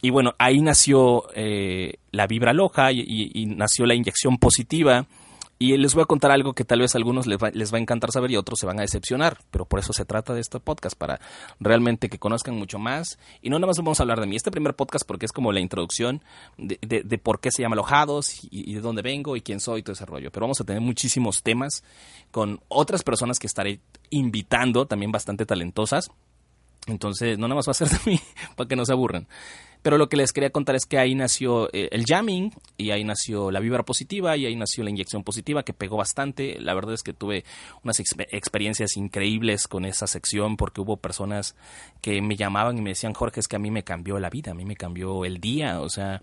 Y 0.00 0.10
bueno, 0.10 0.34
ahí 0.38 0.60
nació 0.60 1.24
eh, 1.34 1.94
la 2.12 2.26
vibra 2.26 2.52
loja 2.52 2.92
y 2.92 3.46
nació 3.46 3.86
la 3.86 3.94
inyección 3.94 4.38
positiva 4.38 5.06
y 5.58 5.76
les 5.76 5.94
voy 5.94 6.02
a 6.02 6.06
contar 6.06 6.30
algo 6.30 6.52
que 6.52 6.64
tal 6.64 6.80
vez 6.80 6.94
a 6.94 6.98
algunos 6.98 7.26
les 7.26 7.38
va, 7.38 7.50
les 7.50 7.72
va, 7.72 7.78
a 7.78 7.80
encantar 7.80 8.10
saber 8.10 8.30
y 8.30 8.36
otros 8.36 8.58
se 8.58 8.66
van 8.66 8.78
a 8.78 8.82
decepcionar, 8.82 9.38
pero 9.50 9.64
por 9.64 9.78
eso 9.78 9.92
se 9.92 10.04
trata 10.04 10.34
de 10.34 10.40
este 10.40 10.60
podcast, 10.60 10.96
para 10.96 11.20
realmente 11.60 12.08
que 12.08 12.18
conozcan 12.18 12.56
mucho 12.56 12.78
más. 12.78 13.18
Y 13.40 13.50
no 13.50 13.58
nada 13.58 13.68
más 13.68 13.76
vamos 13.78 14.00
a 14.00 14.02
hablar 14.02 14.20
de 14.20 14.26
mí. 14.26 14.36
Este 14.36 14.50
primer 14.50 14.74
podcast 14.74 15.06
porque 15.06 15.26
es 15.26 15.32
como 15.32 15.52
la 15.52 15.60
introducción 15.60 16.22
de, 16.58 16.78
de, 16.80 17.18
por 17.18 17.40
qué 17.40 17.50
se 17.50 17.62
llama 17.62 17.74
Alojados 17.74 18.44
y, 18.44 18.70
y, 18.70 18.74
de 18.74 18.80
dónde 18.80 19.02
vengo 19.02 19.36
y 19.36 19.42
quién 19.42 19.60
soy 19.60 19.80
y 19.80 19.82
todo 19.82 19.92
ese 19.92 20.06
rollo. 20.06 20.30
Pero 20.30 20.44
vamos 20.44 20.60
a 20.60 20.64
tener 20.64 20.82
muchísimos 20.82 21.42
temas 21.42 21.84
con 22.30 22.60
otras 22.68 23.02
personas 23.02 23.38
que 23.38 23.46
estaré 23.46 23.80
invitando, 24.10 24.86
también 24.86 25.12
bastante 25.12 25.46
talentosas. 25.46 26.10
Entonces, 26.86 27.38
no 27.38 27.48
nada 27.48 27.56
más 27.56 27.68
va 27.68 27.72
a 27.72 27.74
ser 27.74 27.88
de 27.88 27.98
mí, 28.10 28.20
para 28.56 28.68
que 28.68 28.76
no 28.76 28.84
se 28.84 28.92
aburran. 28.92 29.26
Pero 29.84 29.98
lo 29.98 30.08
que 30.08 30.16
les 30.16 30.32
quería 30.32 30.48
contar 30.48 30.76
es 30.76 30.86
que 30.86 30.98
ahí 30.98 31.14
nació 31.14 31.68
eh, 31.74 31.90
el 31.92 32.06
jamming 32.06 32.52
y 32.78 32.90
ahí 32.90 33.04
nació 33.04 33.50
la 33.50 33.60
vibra 33.60 33.82
positiva 33.82 34.34
y 34.34 34.46
ahí 34.46 34.56
nació 34.56 34.82
la 34.82 34.88
inyección 34.88 35.24
positiva 35.24 35.62
que 35.62 35.74
pegó 35.74 35.98
bastante. 35.98 36.58
La 36.58 36.72
verdad 36.72 36.94
es 36.94 37.02
que 37.02 37.12
tuve 37.12 37.44
unas 37.82 38.00
experiencias 38.00 38.96
increíbles 38.96 39.68
con 39.68 39.84
esa 39.84 40.06
sección 40.06 40.56
porque 40.56 40.80
hubo 40.80 40.96
personas 40.96 41.54
que 42.00 42.22
me 42.22 42.34
llamaban 42.34 42.78
y 42.78 42.80
me 42.80 42.90
decían, 42.90 43.12
Jorge, 43.12 43.40
es 43.40 43.46
que 43.46 43.56
a 43.56 43.58
mí 43.58 43.70
me 43.70 43.84
cambió 43.84 44.18
la 44.18 44.30
vida, 44.30 44.52
a 44.52 44.54
mí 44.54 44.64
me 44.64 44.74
cambió 44.74 45.26
el 45.26 45.38
día, 45.38 45.82
o 45.82 45.90
sea, 45.90 46.22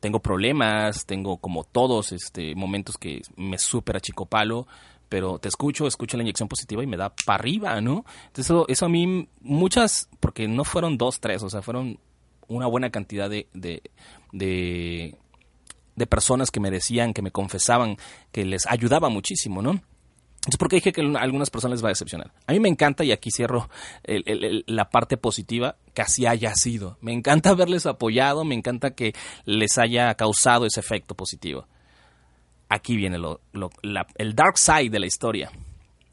tengo 0.00 0.20
problemas, 0.20 1.04
tengo 1.04 1.36
como 1.36 1.64
todos 1.64 2.12
este 2.12 2.54
momentos 2.54 2.96
que 2.96 3.20
me 3.36 3.58
súper 3.58 3.96
achicopalo, 3.96 4.66
pero 5.12 5.38
te 5.38 5.48
escucho, 5.48 5.86
escucho 5.86 6.16
la 6.16 6.22
inyección 6.22 6.48
positiva 6.48 6.82
y 6.82 6.86
me 6.86 6.96
da 6.96 7.14
para 7.26 7.38
arriba, 7.38 7.78
¿no? 7.82 8.06
Entonces 8.28 8.46
eso, 8.46 8.64
eso 8.66 8.86
a 8.86 8.88
mí 8.88 9.28
muchas, 9.42 10.08
porque 10.20 10.48
no 10.48 10.64
fueron 10.64 10.96
dos, 10.96 11.20
tres, 11.20 11.42
o 11.42 11.50
sea, 11.50 11.60
fueron 11.60 11.98
una 12.48 12.66
buena 12.66 12.88
cantidad 12.88 13.28
de, 13.28 13.46
de, 13.52 13.82
de, 14.32 16.06
personas 16.06 16.50
que 16.50 16.60
me 16.60 16.70
decían, 16.70 17.12
que 17.12 17.20
me 17.20 17.30
confesaban, 17.30 17.98
que 18.32 18.46
les 18.46 18.66
ayudaba 18.66 19.10
muchísimo, 19.10 19.60
¿no? 19.60 19.72
Entonces, 19.72 20.56
¿por 20.58 20.70
qué 20.70 20.76
dije 20.76 20.92
que 20.92 21.02
a 21.02 21.20
algunas 21.20 21.50
personas 21.50 21.76
les 21.76 21.84
va 21.84 21.88
a 21.88 21.90
decepcionar? 21.90 22.32
A 22.46 22.52
mí 22.52 22.60
me 22.60 22.70
encanta, 22.70 23.04
y 23.04 23.12
aquí 23.12 23.30
cierro 23.30 23.68
la 24.06 24.88
parte 24.88 25.18
positiva, 25.18 25.76
que 25.92 26.00
así 26.00 26.24
haya 26.24 26.54
sido. 26.54 26.96
Me 27.02 27.12
encanta 27.12 27.50
haberles 27.50 27.84
apoyado, 27.84 28.46
me 28.46 28.54
encanta 28.54 28.92
que 28.92 29.12
les 29.44 29.76
haya 29.76 30.14
causado 30.14 30.64
ese 30.64 30.80
efecto 30.80 31.14
positivo. 31.14 31.66
Aquí 32.74 32.96
viene 32.96 33.18
el 33.18 34.34
dark 34.34 34.56
side 34.56 34.90
de 34.90 34.98
la 34.98 35.06
historia. 35.06 35.50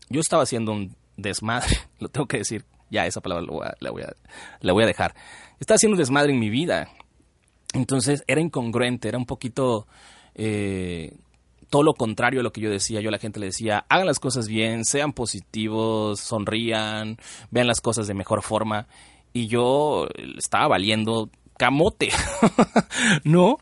Yo 0.10 0.20
estaba 0.20 0.44
haciendo 0.44 0.72
un 0.72 0.96
desmadre, 1.16 1.78
lo 2.00 2.10
tengo 2.10 2.28
que 2.28 2.40
decir, 2.40 2.66
ya 2.90 3.06
esa 3.06 3.22
palabra 3.22 3.46
la, 3.80 3.92
voy 3.92 4.04
a, 4.04 4.14
la 4.62 4.74
voy 4.74 4.84
a 4.84 4.88
dejar 4.88 5.14
estaba 5.60 5.76
haciendo 5.76 5.96
un 5.96 6.00
desmadre 6.00 6.32
en 6.32 6.40
mi 6.40 6.50
vida. 6.50 6.90
Entonces 7.74 8.24
era 8.28 8.42
incongruente, 8.42 9.08
era 9.08 9.18
un 9.18 9.26
poquito 9.26 9.88
eh, 10.36 11.16
todo 11.70 11.84
lo 11.84 11.94
contrario 11.94 12.40
a 12.40 12.44
lo 12.44 12.52
que 12.52 12.62
yo 12.62 12.70
decía. 12.70 13.02
Yo 13.02 13.10
a 13.10 13.12
la 13.12 13.20
gente 13.20 13.40
le 13.40 13.48
decía, 13.48 13.86
hagan 13.90 14.08
las 14.08 14.20
cosas 14.20 14.48
bien, 14.48 14.86
sean 14.86 15.14
positivos, 15.14 16.20
sonrían, 16.20 17.18
vean 17.52 17.68
las 17.68 17.82
cosas 17.82 18.08
de 18.08 18.14
mejor 18.14 18.42
forma. 18.42 18.88
y 19.32 19.48
yo 19.48 20.08
estaba 20.38 20.70
valiendo 20.70 21.30
camote, 21.58 22.10
¿no? 23.24 23.58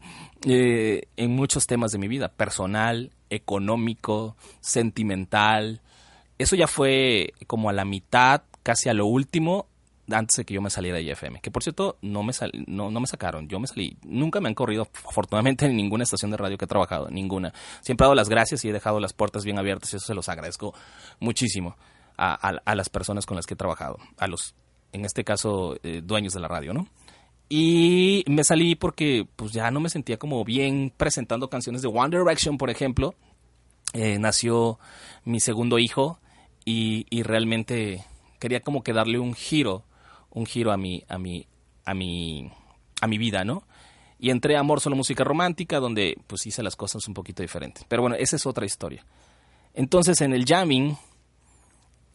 Eh, 0.50 1.04
en 1.18 1.32
muchos 1.32 1.66
temas 1.68 1.92
de 1.92 1.98
mi 1.98 2.08
vida, 2.08 2.30
personal, 2.30 3.12
económico, 3.30 4.38
sentimental. 4.62 5.82
Eso 6.38 6.56
ya 6.56 6.68
fue 6.68 7.34
como 7.48 7.70
a 7.70 7.74
la 7.74 7.84
mitad, 7.84 8.44
casi 8.64 8.88
a 8.90 8.94
lo 8.94 9.08
último, 9.08 9.68
antes 10.10 10.38
de 10.38 10.46
que 10.46 10.54
yo 10.54 10.62
me 10.62 10.70
saliera 10.70 10.98
de 10.98 11.04
IFM. 11.04 11.42
Que 11.42 11.52
por 11.52 11.64
cierto, 11.64 11.98
no 12.02 12.24
me, 12.24 12.32
no, 12.68 12.92
no 12.92 13.00
me 13.00 13.08
sacaron, 13.08 13.50
yo 13.50 13.60
me 13.60 13.68
salí. 13.68 13.98
Nunca 14.04 14.40
me 14.40 14.48
han 14.48 14.56
corrido, 14.56 14.88
afortunadamente, 15.06 15.66
en 15.66 15.76
ninguna 15.76 16.04
estación 16.04 16.32
de 16.32 16.38
radio 16.38 16.58
que 16.58 16.66
he 16.66 16.68
trabajado, 16.68 17.10
ninguna. 17.10 17.54
Siempre 17.82 18.06
he 18.06 18.08
dado 18.08 18.16
las 18.16 18.30
gracias 18.30 18.64
y 18.64 18.70
he 18.70 18.74
dejado 18.74 19.00
las 19.00 19.14
puertas 19.14 19.44
bien 19.44 19.60
abiertas 19.60 19.92
y 19.94 19.98
eso 19.98 20.06
se 20.06 20.14
los 20.14 20.30
agradezco 20.30 20.74
muchísimo 21.20 21.76
a, 22.18 22.76
las 22.76 22.90
personas 22.90 23.26
con 23.26 23.36
las 23.36 23.46
que 23.46 23.54
he 23.54 23.58
trabajado, 23.58 23.98
a 24.18 24.28
los, 24.28 24.56
en 24.92 25.06
este 25.06 25.24
caso, 25.24 25.78
eh, 25.84 26.02
dueños 26.04 26.34
de 26.34 26.40
la 26.40 26.48
radio, 26.48 26.74
¿no? 26.74 26.88
Y 27.50 28.26
me 28.28 28.44
salí 28.44 28.76
porque 28.76 29.26
pues 29.36 29.54
ya 29.54 29.72
no 29.72 29.80
me 29.80 29.90
sentía 29.90 30.18
como 30.18 30.44
bien 30.44 30.92
presentando 30.96 31.50
canciones 31.50 31.82
de 31.82 31.88
One 31.88 32.18
Direction, 32.18 32.58
por 32.58 32.70
ejemplo. 32.70 33.16
Eh, 33.94 34.20
nació 34.20 34.80
mi 35.24 35.40
segundo 35.40 35.80
hijo 35.80 36.20
y, 36.66 37.06
y 37.10 37.24
realmente 37.24 38.04
quería 38.40 38.60
como 38.60 38.84
que 38.84 38.92
darle 38.92 39.18
un 39.18 39.34
giro 39.34 39.86
un 40.38 40.46
giro 40.46 40.72
a 40.72 40.78
mi, 40.78 41.04
a 41.08 41.18
mi, 41.18 41.48
a 41.84 41.94
mi, 41.94 42.52
a 43.02 43.08
mi 43.08 43.18
vida, 43.18 43.44
¿no? 43.44 43.64
Y 44.20 44.30
entré 44.30 44.56
a 44.56 44.60
Amor 44.60 44.82
Solo 44.82 44.96
Música 44.96 45.24
Romántica, 45.24 45.80
donde 45.80 46.18
pues 46.28 46.46
hice 46.46 46.64
las 46.64 46.76
cosas 46.76 47.08
un 47.08 47.14
poquito 47.14 47.42
diferentes. 47.42 47.86
Pero 47.88 48.04
bueno, 48.04 48.16
esa 48.18 48.36
es 48.36 48.46
otra 48.46 48.66
historia. 48.66 49.06
Entonces 49.74 50.22
en 50.22 50.34
el 50.34 50.46
jamming, 50.46 50.98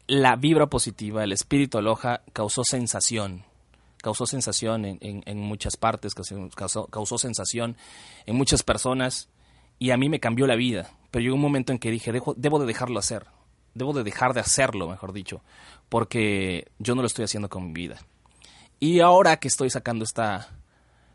la 0.06 0.36
vibra 0.36 0.66
positiva, 0.66 1.22
el 1.22 1.32
espíritu 1.32 1.78
aloja, 1.78 2.22
causó 2.32 2.64
sensación. 2.64 3.44
Causó 4.02 4.26
sensación 4.26 4.84
en, 4.84 4.98
en, 5.00 5.38
muchas 5.38 5.78
partes, 5.78 6.14
causó, 6.14 6.86
causó, 6.88 7.18
sensación 7.18 7.76
en 8.26 8.36
muchas 8.36 8.62
personas 8.62 9.30
y 9.78 9.92
a 9.92 9.96
mí 9.96 10.10
me 10.10 10.20
cambió 10.20 10.46
la 10.46 10.56
vida. 10.56 10.90
Pero 11.10 11.22
llegó 11.22 11.36
un 11.36 11.40
momento 11.40 11.72
en 11.72 11.78
que 11.78 11.90
dije, 11.90 12.12
debo 12.36 12.58
de 12.58 12.66
dejarlo 12.66 12.98
hacer. 12.98 13.26
Debo 13.74 13.94
de 13.94 14.02
dejar 14.02 14.34
de 14.34 14.40
hacerlo, 14.40 14.88
mejor 14.88 15.14
dicho, 15.14 15.40
porque 15.88 16.68
yo 16.78 16.94
no 16.94 17.00
lo 17.00 17.06
estoy 17.06 17.24
haciendo 17.24 17.48
con 17.48 17.68
mi 17.68 17.72
vida. 17.72 17.98
Y 18.80 19.00
ahora 19.00 19.38
que 19.38 19.48
estoy 19.48 19.70
sacando 19.70 20.04
esta, 20.04 20.50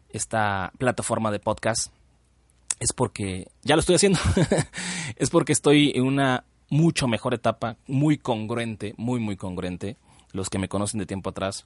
esta 0.09 0.71
plataforma 0.79 1.29
de 1.29 1.39
podcast, 1.39 1.91
es 2.79 2.93
porque, 2.93 3.47
ya 3.63 3.75
lo 3.75 3.81
estoy 3.81 3.95
haciendo, 3.95 4.19
es 5.17 5.29
porque 5.29 5.53
estoy 5.53 5.91
en 5.93 6.03
una 6.03 6.45
mucho 6.69 7.07
mejor 7.07 7.33
etapa, 7.33 7.77
muy 7.87 8.17
congruente, 8.17 8.93
muy, 8.97 9.19
muy 9.19 9.35
congruente. 9.35 9.97
Los 10.33 10.49
que 10.49 10.59
me 10.59 10.67
conocen 10.67 10.99
de 10.99 11.05
tiempo 11.05 11.29
atrás, 11.29 11.65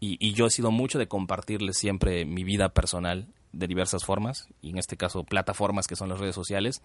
y, 0.00 0.32
yo 0.32 0.46
he 0.46 0.50
sido 0.50 0.70
mucho 0.70 0.98
de 0.98 1.08
compartirles 1.08 1.76
siempre 1.76 2.24
mi 2.24 2.42
vida 2.42 2.70
personal 2.70 3.28
de 3.52 3.66
diversas 3.66 4.04
formas, 4.04 4.48
y 4.62 4.70
en 4.70 4.78
este 4.78 4.96
caso 4.96 5.24
plataformas 5.24 5.86
que 5.86 5.96
son 5.96 6.08
las 6.08 6.18
redes 6.18 6.34
sociales. 6.34 6.82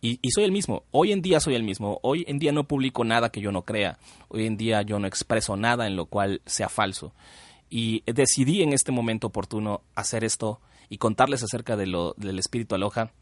Y, 0.00 0.18
y, 0.20 0.32
soy 0.32 0.44
el 0.44 0.52
mismo. 0.52 0.84
Hoy 0.90 1.12
en 1.12 1.22
día 1.22 1.40
soy 1.40 1.54
el 1.54 1.62
mismo. 1.62 1.98
Hoy 2.02 2.24
en 2.28 2.38
día 2.38 2.52
no 2.52 2.64
publico 2.64 3.04
nada 3.04 3.30
que 3.30 3.40
yo 3.40 3.52
no 3.52 3.62
crea. 3.62 3.98
Hoy 4.28 4.46
en 4.46 4.56
día 4.56 4.82
yo 4.82 4.98
no 4.98 5.06
expreso 5.06 5.56
nada 5.56 5.86
en 5.86 5.96
lo 5.96 6.06
cual 6.06 6.42
sea 6.44 6.68
falso. 6.68 7.14
Y 7.70 8.02
decidí 8.04 8.62
en 8.62 8.72
este 8.72 8.92
momento 8.92 9.28
oportuno 9.28 9.80
hacer 9.94 10.24
esto 10.24 10.60
y 10.88 10.98
contarles 10.98 11.42
acerca 11.42 11.76
de 11.76 11.86
lo, 11.86 12.14
del 12.18 12.38
espíritu 12.38 12.74
aloja 12.74 13.12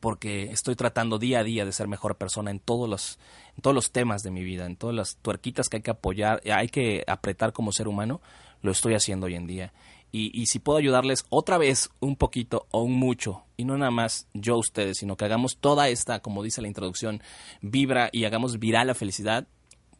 porque 0.00 0.44
estoy 0.44 0.76
tratando 0.76 1.18
día 1.18 1.40
a 1.40 1.44
día 1.44 1.64
de 1.64 1.72
ser 1.72 1.88
mejor 1.88 2.16
persona 2.16 2.50
en 2.50 2.60
todos 2.60 2.88
los 2.88 3.18
en 3.56 3.62
todos 3.62 3.74
los 3.74 3.92
temas 3.92 4.22
de 4.22 4.30
mi 4.30 4.42
vida, 4.42 4.66
en 4.66 4.76
todas 4.76 4.96
las 4.96 5.16
tuerquitas 5.16 5.68
que 5.68 5.76
hay 5.76 5.82
que 5.82 5.90
apoyar, 5.90 6.42
hay 6.50 6.68
que 6.68 7.04
apretar 7.06 7.52
como 7.52 7.72
ser 7.72 7.88
humano, 7.88 8.20
lo 8.62 8.72
estoy 8.72 8.94
haciendo 8.94 9.26
hoy 9.26 9.34
en 9.34 9.46
día. 9.46 9.72
Y, 10.16 10.46
si 10.46 10.60
puedo 10.60 10.78
ayudarles 10.78 11.24
otra 11.28 11.58
vez 11.58 11.90
un 11.98 12.14
poquito 12.14 12.68
o 12.70 12.82
un 12.82 12.92
mucho, 12.92 13.42
y 13.56 13.64
no 13.64 13.76
nada 13.76 13.90
más 13.90 14.28
yo 14.32 14.54
a 14.54 14.58
ustedes, 14.58 14.98
sino 14.98 15.16
que 15.16 15.24
hagamos 15.24 15.56
toda 15.56 15.88
esta, 15.88 16.20
como 16.20 16.44
dice 16.44 16.62
la 16.62 16.68
introducción, 16.68 17.20
vibra 17.62 18.10
y 18.12 18.24
hagamos 18.24 18.60
viral 18.60 18.86
la 18.86 18.94
felicidad, 18.94 19.48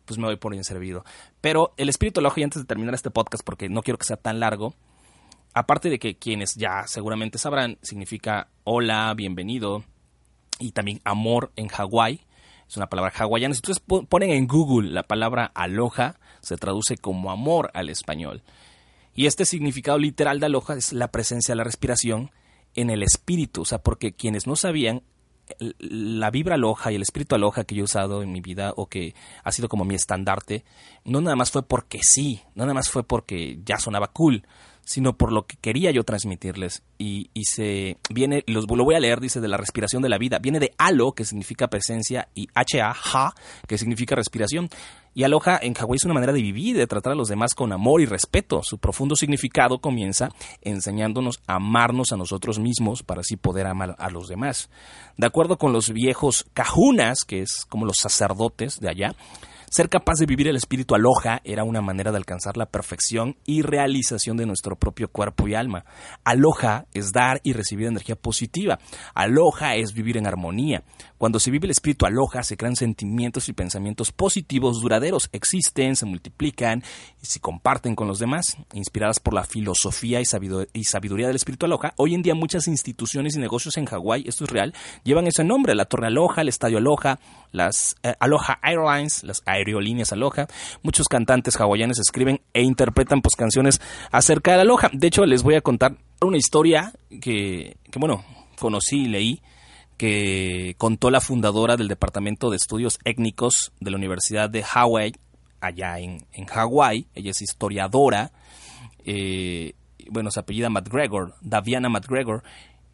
pues 0.04 0.16
me 0.16 0.26
voy 0.26 0.36
por 0.36 0.52
bien 0.52 0.62
servido. 0.62 1.04
Pero 1.40 1.74
el 1.78 1.88
espíritu 1.88 2.20
del 2.20 2.26
ojo, 2.26 2.38
y 2.38 2.44
antes 2.44 2.62
de 2.62 2.66
terminar 2.66 2.94
este 2.94 3.10
podcast, 3.10 3.42
porque 3.44 3.68
no 3.68 3.82
quiero 3.82 3.98
que 3.98 4.06
sea 4.06 4.16
tan 4.16 4.38
largo, 4.38 4.76
aparte 5.54 5.88
de 5.88 5.98
que 5.98 6.16
quienes 6.16 6.56
ya 6.56 6.86
seguramente 6.86 7.38
sabrán, 7.38 7.78
significa 7.80 8.48
hola, 8.64 9.14
bienvenido, 9.16 9.84
y 10.58 10.72
también 10.72 11.00
amor 11.04 11.52
en 11.56 11.68
Hawái, 11.68 12.20
es 12.68 12.76
una 12.76 12.88
palabra 12.88 13.12
hawaiana. 13.16 13.54
Si 13.54 13.58
ustedes 13.58 13.80
ponen 13.80 14.30
en 14.30 14.46
Google 14.46 14.90
la 14.90 15.02
palabra 15.02 15.50
aloha, 15.54 16.16
se 16.40 16.56
traduce 16.56 16.96
como 16.96 17.30
amor 17.30 17.70
al 17.74 17.88
español. 17.88 18.42
Y 19.14 19.26
este 19.26 19.44
significado 19.44 19.98
literal 19.98 20.40
de 20.40 20.46
aloha 20.46 20.74
es 20.74 20.92
la 20.92 21.08
presencia 21.08 21.52
de 21.52 21.56
la 21.56 21.64
respiración 21.64 22.30
en 22.74 22.90
el 22.90 23.02
espíritu, 23.02 23.62
o 23.62 23.64
sea, 23.64 23.78
porque 23.78 24.12
quienes 24.12 24.46
no 24.46 24.56
sabían, 24.56 25.02
la 25.78 26.30
vibra 26.30 26.54
aloja 26.54 26.90
y 26.90 26.96
el 26.96 27.02
espíritu 27.02 27.34
aloja 27.34 27.64
que 27.64 27.74
yo 27.74 27.82
he 27.82 27.84
usado 27.84 28.22
en 28.22 28.32
mi 28.32 28.40
vida 28.40 28.72
o 28.76 28.88
que 28.88 29.14
ha 29.44 29.52
sido 29.52 29.68
como 29.68 29.84
mi 29.84 29.94
estandarte, 29.94 30.64
no 31.04 31.20
nada 31.20 31.36
más 31.36 31.50
fue 31.50 31.62
porque 31.62 32.00
sí, 32.02 32.40
no 32.54 32.64
nada 32.64 32.74
más 32.74 32.90
fue 32.90 33.04
porque 33.04 33.60
ya 33.64 33.78
sonaba 33.78 34.08
cool, 34.08 34.44
sino 34.84 35.16
por 35.16 35.32
lo 35.32 35.46
que 35.46 35.56
quería 35.56 35.90
yo 35.90 36.04
transmitirles. 36.04 36.82
Y, 36.98 37.30
y 37.34 37.44
se 37.44 37.96
viene, 38.10 38.44
los, 38.46 38.66
lo 38.68 38.84
voy 38.84 38.94
a 38.94 39.00
leer, 39.00 39.20
dice, 39.20 39.40
de 39.40 39.48
la 39.48 39.56
respiración 39.56 40.02
de 40.02 40.08
la 40.08 40.18
vida. 40.18 40.38
Viene 40.38 40.60
de 40.60 40.72
alo, 40.78 41.12
que 41.12 41.24
significa 41.24 41.68
presencia, 41.68 42.28
y 42.34 42.48
ha, 42.54 42.64
ha, 43.14 43.34
que 43.66 43.78
significa 43.78 44.14
respiración. 44.14 44.68
Y 45.14 45.22
aloha 45.22 45.58
en 45.62 45.74
Hawái 45.74 45.96
es 45.96 46.04
una 46.04 46.14
manera 46.14 46.32
de 46.32 46.42
vivir, 46.42 46.76
de 46.76 46.88
tratar 46.88 47.12
a 47.12 47.16
los 47.16 47.28
demás 47.28 47.54
con 47.54 47.72
amor 47.72 48.00
y 48.00 48.06
respeto. 48.06 48.62
Su 48.64 48.78
profundo 48.78 49.14
significado 49.14 49.78
comienza 49.78 50.30
enseñándonos 50.60 51.40
a 51.46 51.56
amarnos 51.56 52.12
a 52.12 52.16
nosotros 52.16 52.58
mismos 52.58 53.04
para 53.04 53.20
así 53.20 53.36
poder 53.36 53.66
amar 53.66 53.94
a 53.98 54.10
los 54.10 54.26
demás. 54.26 54.70
De 55.16 55.26
acuerdo 55.26 55.56
con 55.56 55.72
los 55.72 55.90
viejos 55.92 56.46
cajunas, 56.52 57.24
que 57.24 57.42
es 57.42 57.64
como 57.68 57.86
los 57.86 57.98
sacerdotes 57.98 58.80
de 58.80 58.88
allá, 58.88 59.14
ser 59.74 59.88
capaz 59.88 60.20
de 60.20 60.26
vivir 60.26 60.46
el 60.46 60.54
espíritu 60.54 60.94
aloja 60.94 61.40
era 61.42 61.64
una 61.64 61.80
manera 61.80 62.12
de 62.12 62.18
alcanzar 62.18 62.56
la 62.56 62.66
perfección 62.66 63.38
y 63.44 63.62
realización 63.62 64.36
de 64.36 64.46
nuestro 64.46 64.76
propio 64.76 65.08
cuerpo 65.08 65.48
y 65.48 65.54
alma. 65.56 65.84
Aloja 66.22 66.86
es 66.94 67.10
dar 67.10 67.40
y 67.42 67.54
recibir 67.54 67.88
energía 67.88 68.14
positiva. 68.14 68.78
Aloja 69.16 69.74
es 69.74 69.92
vivir 69.92 70.16
en 70.16 70.28
armonía. 70.28 70.84
Cuando 71.18 71.40
se 71.40 71.50
vive 71.50 71.66
el 71.66 71.72
espíritu 71.72 72.06
aloja, 72.06 72.44
se 72.44 72.56
crean 72.56 72.76
sentimientos 72.76 73.48
y 73.48 73.52
pensamientos 73.52 74.12
positivos 74.12 74.80
duraderos, 74.80 75.28
existen, 75.32 75.96
se 75.96 76.06
multiplican 76.06 76.84
y 77.20 77.26
se 77.26 77.40
comparten 77.40 77.96
con 77.96 78.06
los 78.06 78.20
demás. 78.20 78.56
Inspiradas 78.74 79.18
por 79.18 79.34
la 79.34 79.42
filosofía 79.42 80.20
y 80.20 80.24
sabiduría 80.24 81.26
del 81.26 81.36
espíritu 81.36 81.66
aloja, 81.66 81.94
hoy 81.96 82.14
en 82.14 82.22
día 82.22 82.34
muchas 82.34 82.68
instituciones 82.68 83.34
y 83.34 83.40
negocios 83.40 83.76
en 83.76 83.86
Hawái, 83.86 84.24
esto 84.28 84.44
es 84.44 84.50
real, 84.50 84.72
llevan 85.02 85.26
ese 85.26 85.42
nombre, 85.42 85.74
la 85.74 85.86
Torre 85.86 86.08
Aloha, 86.08 86.42
el 86.42 86.48
Estadio 86.48 86.78
Aloha, 86.78 87.18
las 87.50 87.96
eh, 88.02 88.14
Aloha 88.20 88.60
Airlines, 88.62 89.24
las 89.24 89.42
aerolíneas 89.64 90.12
Aloha. 90.12 90.46
Muchos 90.82 91.08
cantantes 91.08 91.60
hawaianos 91.60 91.98
escriben 91.98 92.40
e 92.52 92.62
interpretan 92.62 93.22
pues 93.22 93.36
canciones 93.36 93.80
acerca 94.10 94.52
de 94.52 94.58
la 94.58 94.62
Aloha. 94.62 94.90
De 94.92 95.06
hecho, 95.06 95.24
les 95.26 95.42
voy 95.42 95.54
a 95.54 95.60
contar 95.60 95.96
una 96.20 96.36
historia 96.36 96.92
que, 97.20 97.76
que 97.90 97.98
bueno, 97.98 98.24
conocí 98.58 99.02
y 99.02 99.08
leí 99.08 99.42
que 99.96 100.74
contó 100.76 101.10
la 101.10 101.20
fundadora 101.20 101.76
del 101.76 101.88
Departamento 101.88 102.50
de 102.50 102.56
Estudios 102.56 102.98
Étnicos 103.04 103.72
de 103.80 103.90
la 103.90 103.96
Universidad 103.96 104.50
de 104.50 104.64
Hawaii, 104.64 105.14
allá 105.60 105.98
en, 105.98 106.26
en 106.32 106.46
Hawái. 106.46 107.06
Ella 107.14 107.30
es 107.30 107.42
historiadora. 107.42 108.32
Eh, 109.04 109.74
bueno, 110.10 110.30
se 110.30 110.40
apellida 110.40 110.68
McGregor, 110.68 111.34
Daviana 111.40 111.88
McGregor, 111.88 112.42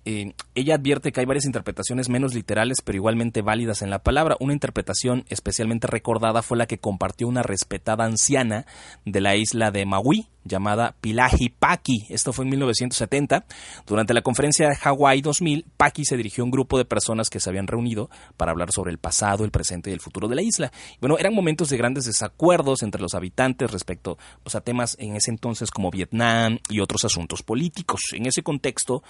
eh, 0.04 0.32
ella 0.54 0.76
advierte 0.76 1.12
que 1.12 1.20
hay 1.20 1.26
varias 1.26 1.44
interpretaciones 1.44 2.08
menos 2.08 2.34
literales 2.34 2.78
pero 2.84 2.96
igualmente 2.96 3.42
válidas 3.42 3.82
en 3.82 3.90
la 3.90 4.02
palabra. 4.02 4.36
Una 4.40 4.52
interpretación 4.52 5.24
especialmente 5.28 5.86
recordada 5.86 6.42
fue 6.42 6.56
la 6.56 6.66
que 6.66 6.78
compartió 6.78 7.28
una 7.28 7.42
respetada 7.42 8.04
anciana 8.04 8.66
de 9.04 9.20
la 9.20 9.36
isla 9.36 9.70
de 9.70 9.86
Maui 9.86 10.28
llamada 10.44 10.96
Pilaji 11.00 11.50
Paki. 11.50 12.06
Esto 12.08 12.32
fue 12.32 12.44
en 12.44 12.50
1970. 12.50 13.44
Durante 13.86 14.14
la 14.14 14.22
conferencia 14.22 14.68
de 14.68 14.76
Hawái 14.76 15.20
2000, 15.20 15.66
Paki 15.76 16.04
se 16.04 16.16
dirigió 16.16 16.42
a 16.42 16.46
un 16.46 16.50
grupo 16.50 16.78
de 16.78 16.84
personas 16.84 17.28
que 17.28 17.40
se 17.40 17.50
habían 17.50 17.66
reunido 17.66 18.10
para 18.36 18.52
hablar 18.52 18.70
sobre 18.72 18.90
el 18.90 18.98
pasado, 18.98 19.44
el 19.44 19.50
presente 19.50 19.90
y 19.90 19.92
el 19.92 20.00
futuro 20.00 20.28
de 20.28 20.36
la 20.36 20.42
isla. 20.42 20.72
Bueno, 21.00 21.18
eran 21.18 21.34
momentos 21.34 21.68
de 21.68 21.76
grandes 21.76 22.04
desacuerdos 22.04 22.82
entre 22.82 23.02
los 23.02 23.14
habitantes 23.14 23.70
respecto 23.70 24.18
pues, 24.42 24.54
a 24.54 24.60
temas 24.60 24.96
en 24.98 25.16
ese 25.16 25.30
entonces 25.30 25.70
como 25.70 25.90
Vietnam 25.90 26.58
y 26.68 26.80
otros 26.80 27.04
asuntos 27.04 27.42
políticos. 27.42 28.00
En 28.12 28.26
ese 28.26 28.42
contexto, 28.42 29.02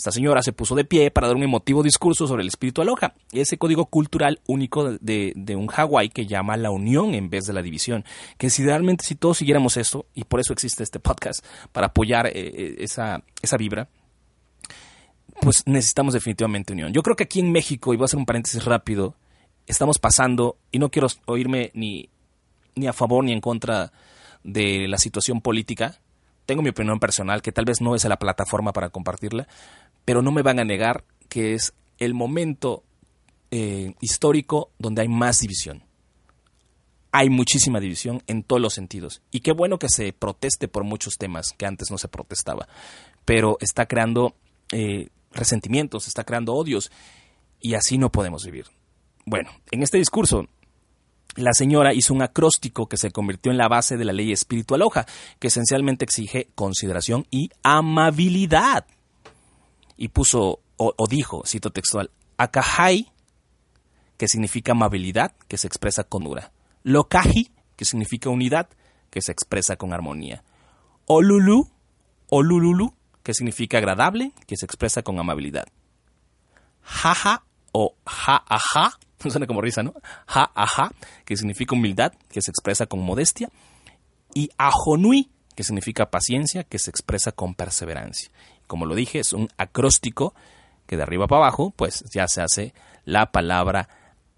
esta 0.00 0.12
señora 0.12 0.42
se 0.42 0.54
puso 0.54 0.74
de 0.74 0.86
pie 0.86 1.10
para 1.10 1.26
dar 1.26 1.36
un 1.36 1.42
emotivo 1.42 1.82
discurso 1.82 2.26
sobre 2.26 2.40
el 2.40 2.48
espíritu 2.48 2.80
aloja, 2.80 3.12
ese 3.32 3.58
código 3.58 3.84
cultural 3.84 4.40
único 4.46 4.92
de, 4.92 5.34
un 5.54 5.66
Hawái 5.66 6.08
que 6.08 6.24
llama 6.24 6.56
la 6.56 6.70
unión 6.70 7.12
en 7.12 7.28
vez 7.28 7.44
de 7.44 7.52
la 7.52 7.60
división. 7.60 8.06
Que 8.38 8.48
si 8.48 8.64
realmente 8.64 9.04
si 9.04 9.14
todos 9.14 9.36
siguiéramos 9.36 9.76
esto, 9.76 10.06
y 10.14 10.24
por 10.24 10.40
eso 10.40 10.54
existe 10.54 10.82
este 10.82 11.00
podcast, 11.00 11.44
para 11.72 11.88
apoyar 11.88 12.28
eh, 12.28 12.32
eh, 12.34 12.76
esa, 12.78 13.22
esa 13.42 13.58
vibra, 13.58 13.90
pues 15.42 15.64
necesitamos 15.66 16.14
definitivamente 16.14 16.72
unión. 16.72 16.94
Yo 16.94 17.02
creo 17.02 17.14
que 17.14 17.24
aquí 17.24 17.40
en 17.40 17.52
México, 17.52 17.92
y 17.92 17.98
voy 17.98 18.04
a 18.04 18.06
hacer 18.06 18.18
un 18.18 18.24
paréntesis 18.24 18.64
rápido, 18.64 19.16
estamos 19.66 19.98
pasando, 19.98 20.56
y 20.72 20.78
no 20.78 20.90
quiero 20.90 21.08
oírme 21.26 21.72
ni, 21.74 22.08
ni 22.74 22.86
a 22.86 22.94
favor 22.94 23.22
ni 23.22 23.32
en 23.32 23.42
contra 23.42 23.92
de 24.44 24.88
la 24.88 24.96
situación 24.96 25.42
política. 25.42 26.00
Tengo 26.46 26.62
mi 26.62 26.70
opinión 26.70 26.98
personal, 26.98 27.42
que 27.42 27.52
tal 27.52 27.66
vez 27.66 27.82
no 27.82 27.94
es 27.94 28.04
la 28.06 28.18
plataforma 28.18 28.72
para 28.72 28.88
compartirla, 28.88 29.46
pero 30.10 30.22
no 30.22 30.32
me 30.32 30.42
van 30.42 30.58
a 30.58 30.64
negar 30.64 31.04
que 31.28 31.54
es 31.54 31.72
el 31.98 32.14
momento 32.14 32.82
eh, 33.52 33.94
histórico 34.00 34.72
donde 34.76 35.02
hay 35.02 35.08
más 35.08 35.38
división. 35.38 35.84
Hay 37.12 37.30
muchísima 37.30 37.78
división 37.78 38.20
en 38.26 38.42
todos 38.42 38.60
los 38.60 38.74
sentidos. 38.74 39.22
Y 39.30 39.38
qué 39.38 39.52
bueno 39.52 39.78
que 39.78 39.86
se 39.88 40.12
proteste 40.12 40.66
por 40.66 40.82
muchos 40.82 41.14
temas 41.16 41.52
que 41.56 41.64
antes 41.64 41.92
no 41.92 41.96
se 41.96 42.08
protestaba. 42.08 42.66
Pero 43.24 43.56
está 43.60 43.86
creando 43.86 44.34
eh, 44.72 45.10
resentimientos, 45.30 46.08
está 46.08 46.24
creando 46.24 46.54
odios. 46.54 46.90
Y 47.60 47.74
así 47.74 47.96
no 47.96 48.10
podemos 48.10 48.44
vivir. 48.44 48.64
Bueno, 49.26 49.52
en 49.70 49.84
este 49.84 49.98
discurso 49.98 50.48
la 51.36 51.52
señora 51.52 51.94
hizo 51.94 52.14
un 52.14 52.22
acróstico 52.22 52.88
que 52.88 52.96
se 52.96 53.12
convirtió 53.12 53.52
en 53.52 53.58
la 53.58 53.68
base 53.68 53.96
de 53.96 54.04
la 54.04 54.12
ley 54.12 54.32
espiritual 54.32 54.82
hoja, 54.82 55.06
que 55.38 55.46
esencialmente 55.46 56.04
exige 56.04 56.48
consideración 56.56 57.28
y 57.30 57.50
amabilidad. 57.62 58.86
Y 60.00 60.08
puso, 60.08 60.60
o, 60.78 60.94
dijo, 61.06 61.42
cito 61.44 61.68
textual, 61.70 62.10
Akahai 62.38 63.12
que 64.16 64.28
significa 64.28 64.72
amabilidad, 64.72 65.32
que 65.46 65.58
se 65.58 65.66
expresa 65.66 66.04
con 66.04 66.24
dura. 66.24 66.52
Lokaji, 66.84 67.52
que 67.76 67.84
significa 67.84 68.30
unidad, 68.30 68.68
que 69.10 69.20
se 69.20 69.30
expresa 69.32 69.76
con 69.76 69.92
armonía. 69.92 70.42
Olulu, 71.06 71.70
Olululu, 72.28 72.94
que 73.22 73.34
significa 73.34 73.78
agradable, 73.78 74.32
que 74.46 74.56
se 74.56 74.66
expresa 74.66 75.02
con 75.02 75.18
amabilidad. 75.18 75.68
Jaja 76.82 77.44
o 77.72 77.96
ja-aja, 78.06 78.98
suena 79.18 79.46
como 79.46 79.62
risa, 79.62 79.82
¿no? 79.82 79.94
Ja-aja, 80.26 80.92
que 81.24 81.36
significa 81.36 81.74
humildad, 81.74 82.12
que 82.30 82.42
se 82.42 82.50
expresa 82.50 82.86
con 82.86 83.00
modestia. 83.00 83.50
Y 84.34 84.50
ajonui, 84.58 85.30
que 85.56 85.62
significa 85.62 86.10
paciencia, 86.10 86.64
que 86.64 86.78
se 86.78 86.90
expresa 86.90 87.32
con 87.32 87.54
perseverancia. 87.54 88.30
Como 88.70 88.86
lo 88.86 88.94
dije, 88.94 89.18
es 89.18 89.32
un 89.32 89.48
acróstico 89.56 90.32
que 90.86 90.96
de 90.96 91.02
arriba 91.02 91.26
para 91.26 91.42
abajo, 91.42 91.74
pues 91.74 92.04
ya 92.12 92.28
se 92.28 92.40
hace 92.40 92.72
la 93.04 93.32
palabra 93.32 93.88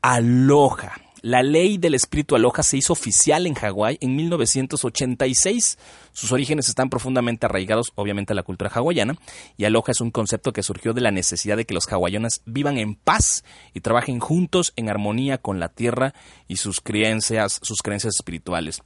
aloha. 0.00 0.94
La 1.20 1.42
ley 1.42 1.76
del 1.76 1.94
espíritu 1.94 2.34
aloha 2.34 2.62
se 2.62 2.78
hizo 2.78 2.94
oficial 2.94 3.46
en 3.46 3.52
Hawái 3.52 3.98
en 4.00 4.16
1986. 4.16 5.78
Sus 6.12 6.32
orígenes 6.32 6.70
están 6.70 6.88
profundamente 6.88 7.44
arraigados, 7.44 7.92
obviamente, 7.94 8.32
a 8.32 8.36
la 8.36 8.42
cultura 8.42 8.70
hawaiana, 8.74 9.18
y 9.58 9.66
aloha 9.66 9.88
es 9.88 10.00
un 10.00 10.10
concepto 10.10 10.54
que 10.54 10.62
surgió 10.62 10.94
de 10.94 11.02
la 11.02 11.10
necesidad 11.10 11.58
de 11.58 11.66
que 11.66 11.74
los 11.74 11.86
hawaianos 11.92 12.40
vivan 12.46 12.78
en 12.78 12.94
paz 12.94 13.44
y 13.74 13.80
trabajen 13.80 14.18
juntos 14.18 14.72
en 14.76 14.88
armonía 14.88 15.36
con 15.36 15.60
la 15.60 15.68
tierra 15.68 16.14
y 16.48 16.56
sus 16.56 16.80
creencias, 16.80 17.60
sus 17.62 17.82
creencias 17.82 18.14
espirituales. 18.14 18.82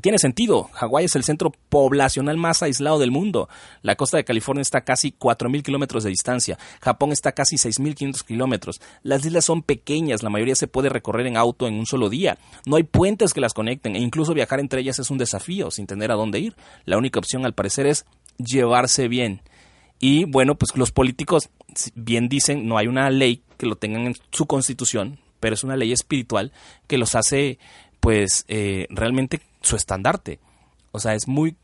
Tiene 0.00 0.18
sentido. 0.18 0.70
Hawái 0.72 1.06
es 1.06 1.16
el 1.16 1.24
centro 1.24 1.52
poblacional 1.68 2.36
más 2.36 2.62
aislado 2.62 2.98
del 2.98 3.10
mundo. 3.10 3.48
La 3.82 3.96
costa 3.96 4.16
de 4.16 4.24
California 4.24 4.62
está 4.62 4.78
a 4.78 4.84
casi 4.84 5.12
4.000 5.12 5.62
kilómetros 5.62 6.04
de 6.04 6.10
distancia. 6.10 6.58
Japón 6.80 7.12
está 7.12 7.30
a 7.30 7.32
casi 7.32 7.56
6.500 7.56 8.24
kilómetros. 8.24 8.80
Las 9.02 9.24
islas 9.24 9.44
son 9.44 9.62
pequeñas. 9.62 10.22
La 10.22 10.30
mayoría 10.30 10.54
se 10.54 10.68
puede 10.68 10.88
recorrer 10.88 11.26
en 11.26 11.36
auto 11.36 11.66
en 11.66 11.74
un 11.74 11.86
solo 11.86 12.08
día. 12.08 12.38
No 12.66 12.76
hay 12.76 12.82
puentes 12.82 13.32
que 13.32 13.40
las 13.40 13.54
conecten 13.54 13.96
e 13.96 14.00
incluso 14.00 14.34
viajar 14.34 14.60
entre 14.60 14.80
ellas 14.80 14.98
es 14.98 15.10
un 15.10 15.18
desafío 15.18 15.70
sin 15.70 15.86
tener 15.86 16.10
a 16.12 16.16
dónde 16.16 16.40
ir. 16.40 16.54
La 16.84 16.98
única 16.98 17.18
opción, 17.18 17.44
al 17.44 17.54
parecer, 17.54 17.86
es 17.86 18.04
llevarse 18.38 19.08
bien. 19.08 19.42
Y 20.00 20.24
bueno, 20.24 20.54
pues 20.56 20.76
los 20.76 20.92
políticos 20.92 21.50
bien 21.94 22.28
dicen, 22.28 22.66
no 22.66 22.78
hay 22.78 22.86
una 22.86 23.10
ley 23.10 23.42
que 23.56 23.66
lo 23.66 23.76
tengan 23.76 24.06
en 24.06 24.16
su 24.30 24.46
constitución, 24.46 25.18
pero 25.40 25.54
es 25.54 25.64
una 25.64 25.76
ley 25.76 25.92
espiritual 25.92 26.52
que 26.86 26.98
los 26.98 27.14
hace 27.14 27.58
pues 28.00 28.44
eh, 28.48 28.86
realmente 28.90 29.40
su 29.60 29.76
estandarte. 29.76 30.40
O 30.92 31.00
sea, 31.00 31.14
es 31.14 31.28
muy 31.28 31.56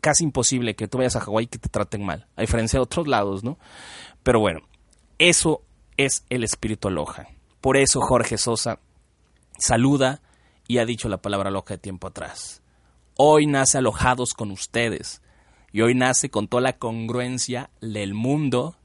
casi 0.00 0.24
imposible 0.24 0.74
que 0.74 0.88
tú 0.88 0.98
vayas 0.98 1.16
a 1.16 1.20
Hawái 1.20 1.44
y 1.44 1.48
que 1.48 1.58
te 1.58 1.68
traten 1.68 2.04
mal, 2.04 2.26
a 2.36 2.40
diferencia 2.40 2.78
de 2.78 2.82
otros 2.82 3.06
lados, 3.06 3.44
¿no? 3.44 3.58
Pero 4.22 4.40
bueno, 4.40 4.60
eso 5.18 5.62
es 5.96 6.24
el 6.30 6.44
espíritu 6.44 6.88
aloja. 6.88 7.28
Por 7.60 7.76
eso 7.76 8.00
Jorge 8.00 8.38
Sosa 8.38 8.78
saluda 9.58 10.22
y 10.66 10.78
ha 10.78 10.86
dicho 10.86 11.08
la 11.08 11.18
palabra 11.18 11.48
aloja 11.48 11.74
de 11.74 11.78
tiempo 11.78 12.06
atrás. 12.06 12.62
Hoy 13.16 13.46
nace 13.46 13.78
alojados 13.78 14.32
con 14.32 14.50
ustedes 14.50 15.20
y 15.72 15.82
hoy 15.82 15.94
nace 15.94 16.30
con 16.30 16.48
toda 16.48 16.62
la 16.62 16.78
congruencia 16.78 17.70
del 17.80 18.14
mundo 18.14 18.76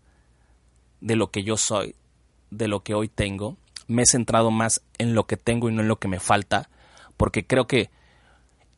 de 0.99 1.15
lo 1.15 1.31
que 1.31 1.43
yo 1.43 1.57
soy, 1.57 1.95
de 2.51 2.67
lo 2.67 2.83
que 2.83 2.93
hoy 2.93 3.07
tengo. 3.07 3.57
Me 3.87 4.01
he 4.01 4.05
centrado 4.05 4.51
más 4.51 4.81
en 4.97 5.15
lo 5.15 5.25
que 5.25 5.37
tengo 5.37 5.69
y 5.69 5.73
no 5.73 5.81
en 5.81 5.87
lo 5.87 5.99
que 5.99 6.07
me 6.07 6.19
falta, 6.19 6.69
porque 7.17 7.45
creo 7.45 7.67
que 7.67 7.89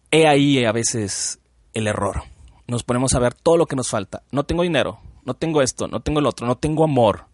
He 0.09 0.25
ahí 0.25 0.63
a 0.63 0.71
veces 0.71 1.39
el 1.73 1.87
error. 1.87 2.23
Nos 2.67 2.83
ponemos 2.83 3.13
a 3.13 3.19
ver 3.19 3.33
todo 3.33 3.57
lo 3.57 3.65
que 3.65 3.75
nos 3.75 3.89
falta. 3.89 4.23
No 4.31 4.45
tengo 4.45 4.63
dinero, 4.63 4.99
no 5.25 5.33
tengo 5.33 5.61
esto, 5.61 5.87
no 5.87 5.99
tengo 5.99 6.19
el 6.19 6.25
otro, 6.25 6.47
no 6.47 6.57
tengo 6.57 6.85
amor. 6.85 7.25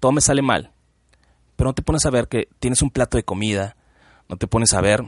Todo 0.00 0.12
me 0.12 0.22
sale 0.22 0.40
mal. 0.40 0.72
Pero 1.56 1.68
no 1.68 1.74
te 1.74 1.82
pones 1.82 2.06
a 2.06 2.10
ver 2.10 2.28
que 2.28 2.48
tienes 2.58 2.80
un 2.80 2.90
plato 2.90 3.18
de 3.18 3.24
comida, 3.24 3.76
no 4.28 4.36
te 4.36 4.46
pones 4.46 4.72
a 4.72 4.80
ver 4.80 5.04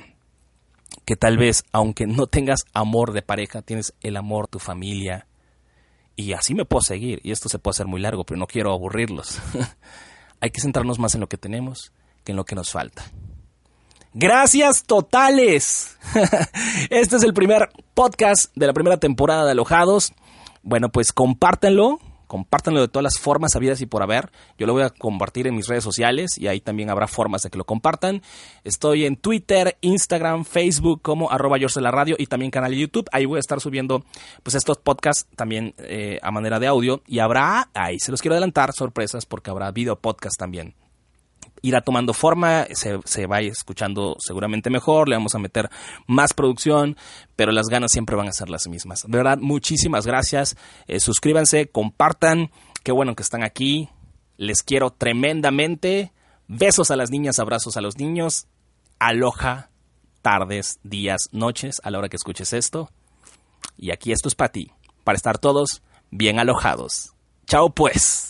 que 1.06 1.16
tal 1.16 1.38
vez, 1.38 1.64
aunque 1.72 2.06
no 2.06 2.26
tengas 2.26 2.60
amor 2.74 3.12
de 3.12 3.22
pareja, 3.22 3.62
tienes 3.62 3.94
el 4.02 4.16
amor 4.16 4.46
tu 4.46 4.58
familia. 4.58 5.26
Y 6.16 6.34
así 6.34 6.54
me 6.54 6.66
puedo 6.66 6.82
seguir. 6.82 7.20
Y 7.24 7.32
esto 7.32 7.48
se 7.48 7.58
puede 7.58 7.72
hacer 7.72 7.86
muy 7.86 8.00
largo, 8.00 8.24
pero 8.24 8.38
no 8.38 8.46
quiero 8.46 8.72
aburrirlos. 8.72 9.40
Hay 10.40 10.50
que 10.50 10.60
centrarnos 10.60 10.98
más 10.98 11.14
en 11.14 11.22
lo 11.22 11.28
que 11.28 11.38
tenemos 11.38 11.92
que 12.24 12.32
en 12.32 12.36
lo 12.36 12.44
que 12.44 12.54
nos 12.54 12.70
falta. 12.70 13.04
Gracias 14.16 14.84
totales. 14.84 15.98
Este 16.90 17.16
es 17.16 17.24
el 17.24 17.34
primer 17.34 17.70
podcast 17.94 18.54
de 18.54 18.68
la 18.68 18.72
primera 18.72 18.96
temporada 18.98 19.44
de 19.44 19.50
Alojados. 19.50 20.12
Bueno, 20.62 20.88
pues 20.88 21.12
compártanlo, 21.12 21.98
compártanlo 22.28 22.80
de 22.80 22.86
todas 22.86 23.02
las 23.02 23.18
formas 23.18 23.56
habidas 23.56 23.80
y 23.80 23.86
por 23.86 24.04
haber. 24.04 24.30
Yo 24.56 24.68
lo 24.68 24.72
voy 24.72 24.84
a 24.84 24.90
compartir 24.90 25.48
en 25.48 25.56
mis 25.56 25.66
redes 25.66 25.82
sociales 25.82 26.38
y 26.38 26.46
ahí 26.46 26.60
también 26.60 26.90
habrá 26.90 27.08
formas 27.08 27.42
de 27.42 27.50
que 27.50 27.58
lo 27.58 27.64
compartan. 27.64 28.22
Estoy 28.62 29.04
en 29.04 29.16
Twitter, 29.16 29.78
Instagram, 29.80 30.44
Facebook 30.44 31.02
como 31.02 31.32
arroba 31.32 31.58
la 31.58 31.90
radio 31.90 32.14
y 32.16 32.26
también 32.26 32.52
canal 32.52 32.70
de 32.70 32.78
YouTube. 32.78 33.08
Ahí 33.10 33.24
voy 33.24 33.38
a 33.38 33.40
estar 33.40 33.60
subiendo 33.60 34.04
pues 34.44 34.54
estos 34.54 34.78
podcasts 34.78 35.26
también 35.34 35.74
eh, 35.78 36.20
a 36.22 36.30
manera 36.30 36.60
de 36.60 36.68
audio 36.68 37.02
y 37.08 37.18
habrá, 37.18 37.68
ahí 37.74 37.98
se 37.98 38.12
los 38.12 38.22
quiero 38.22 38.34
adelantar, 38.34 38.72
sorpresas 38.74 39.26
porque 39.26 39.50
habrá 39.50 39.72
video 39.72 39.98
podcast 39.98 40.38
también 40.38 40.76
irá 41.62 41.80
tomando 41.80 42.12
forma, 42.12 42.66
se, 42.72 43.00
se 43.04 43.26
va 43.26 43.40
escuchando 43.40 44.16
seguramente 44.18 44.70
mejor, 44.70 45.08
le 45.08 45.16
vamos 45.16 45.34
a 45.34 45.38
meter 45.38 45.70
más 46.06 46.34
producción, 46.34 46.96
pero 47.36 47.52
las 47.52 47.68
ganas 47.68 47.92
siempre 47.92 48.16
van 48.16 48.28
a 48.28 48.32
ser 48.32 48.50
las 48.50 48.68
mismas. 48.68 49.04
De 49.06 49.16
verdad, 49.16 49.38
muchísimas 49.38 50.06
gracias. 50.06 50.56
Eh, 50.86 51.00
suscríbanse, 51.00 51.68
compartan. 51.68 52.50
Qué 52.82 52.92
bueno 52.92 53.14
que 53.14 53.22
están 53.22 53.42
aquí. 53.42 53.88
Les 54.36 54.62
quiero 54.62 54.90
tremendamente. 54.90 56.12
Besos 56.48 56.90
a 56.90 56.96
las 56.96 57.10
niñas, 57.10 57.38
abrazos 57.38 57.76
a 57.76 57.80
los 57.80 57.98
niños. 57.98 58.46
Aloja 58.98 59.70
tardes, 60.24 60.80
días, 60.82 61.28
noches 61.32 61.82
a 61.84 61.90
la 61.90 61.98
hora 61.98 62.08
que 62.08 62.16
escuches 62.16 62.54
esto. 62.54 62.90
Y 63.76 63.92
aquí 63.92 64.10
esto 64.10 64.26
es 64.26 64.34
para 64.34 64.50
ti, 64.50 64.72
para 65.04 65.16
estar 65.16 65.38
todos 65.38 65.82
bien 66.10 66.38
alojados. 66.40 67.12
Chao 67.46 67.68
pues. 67.74 68.23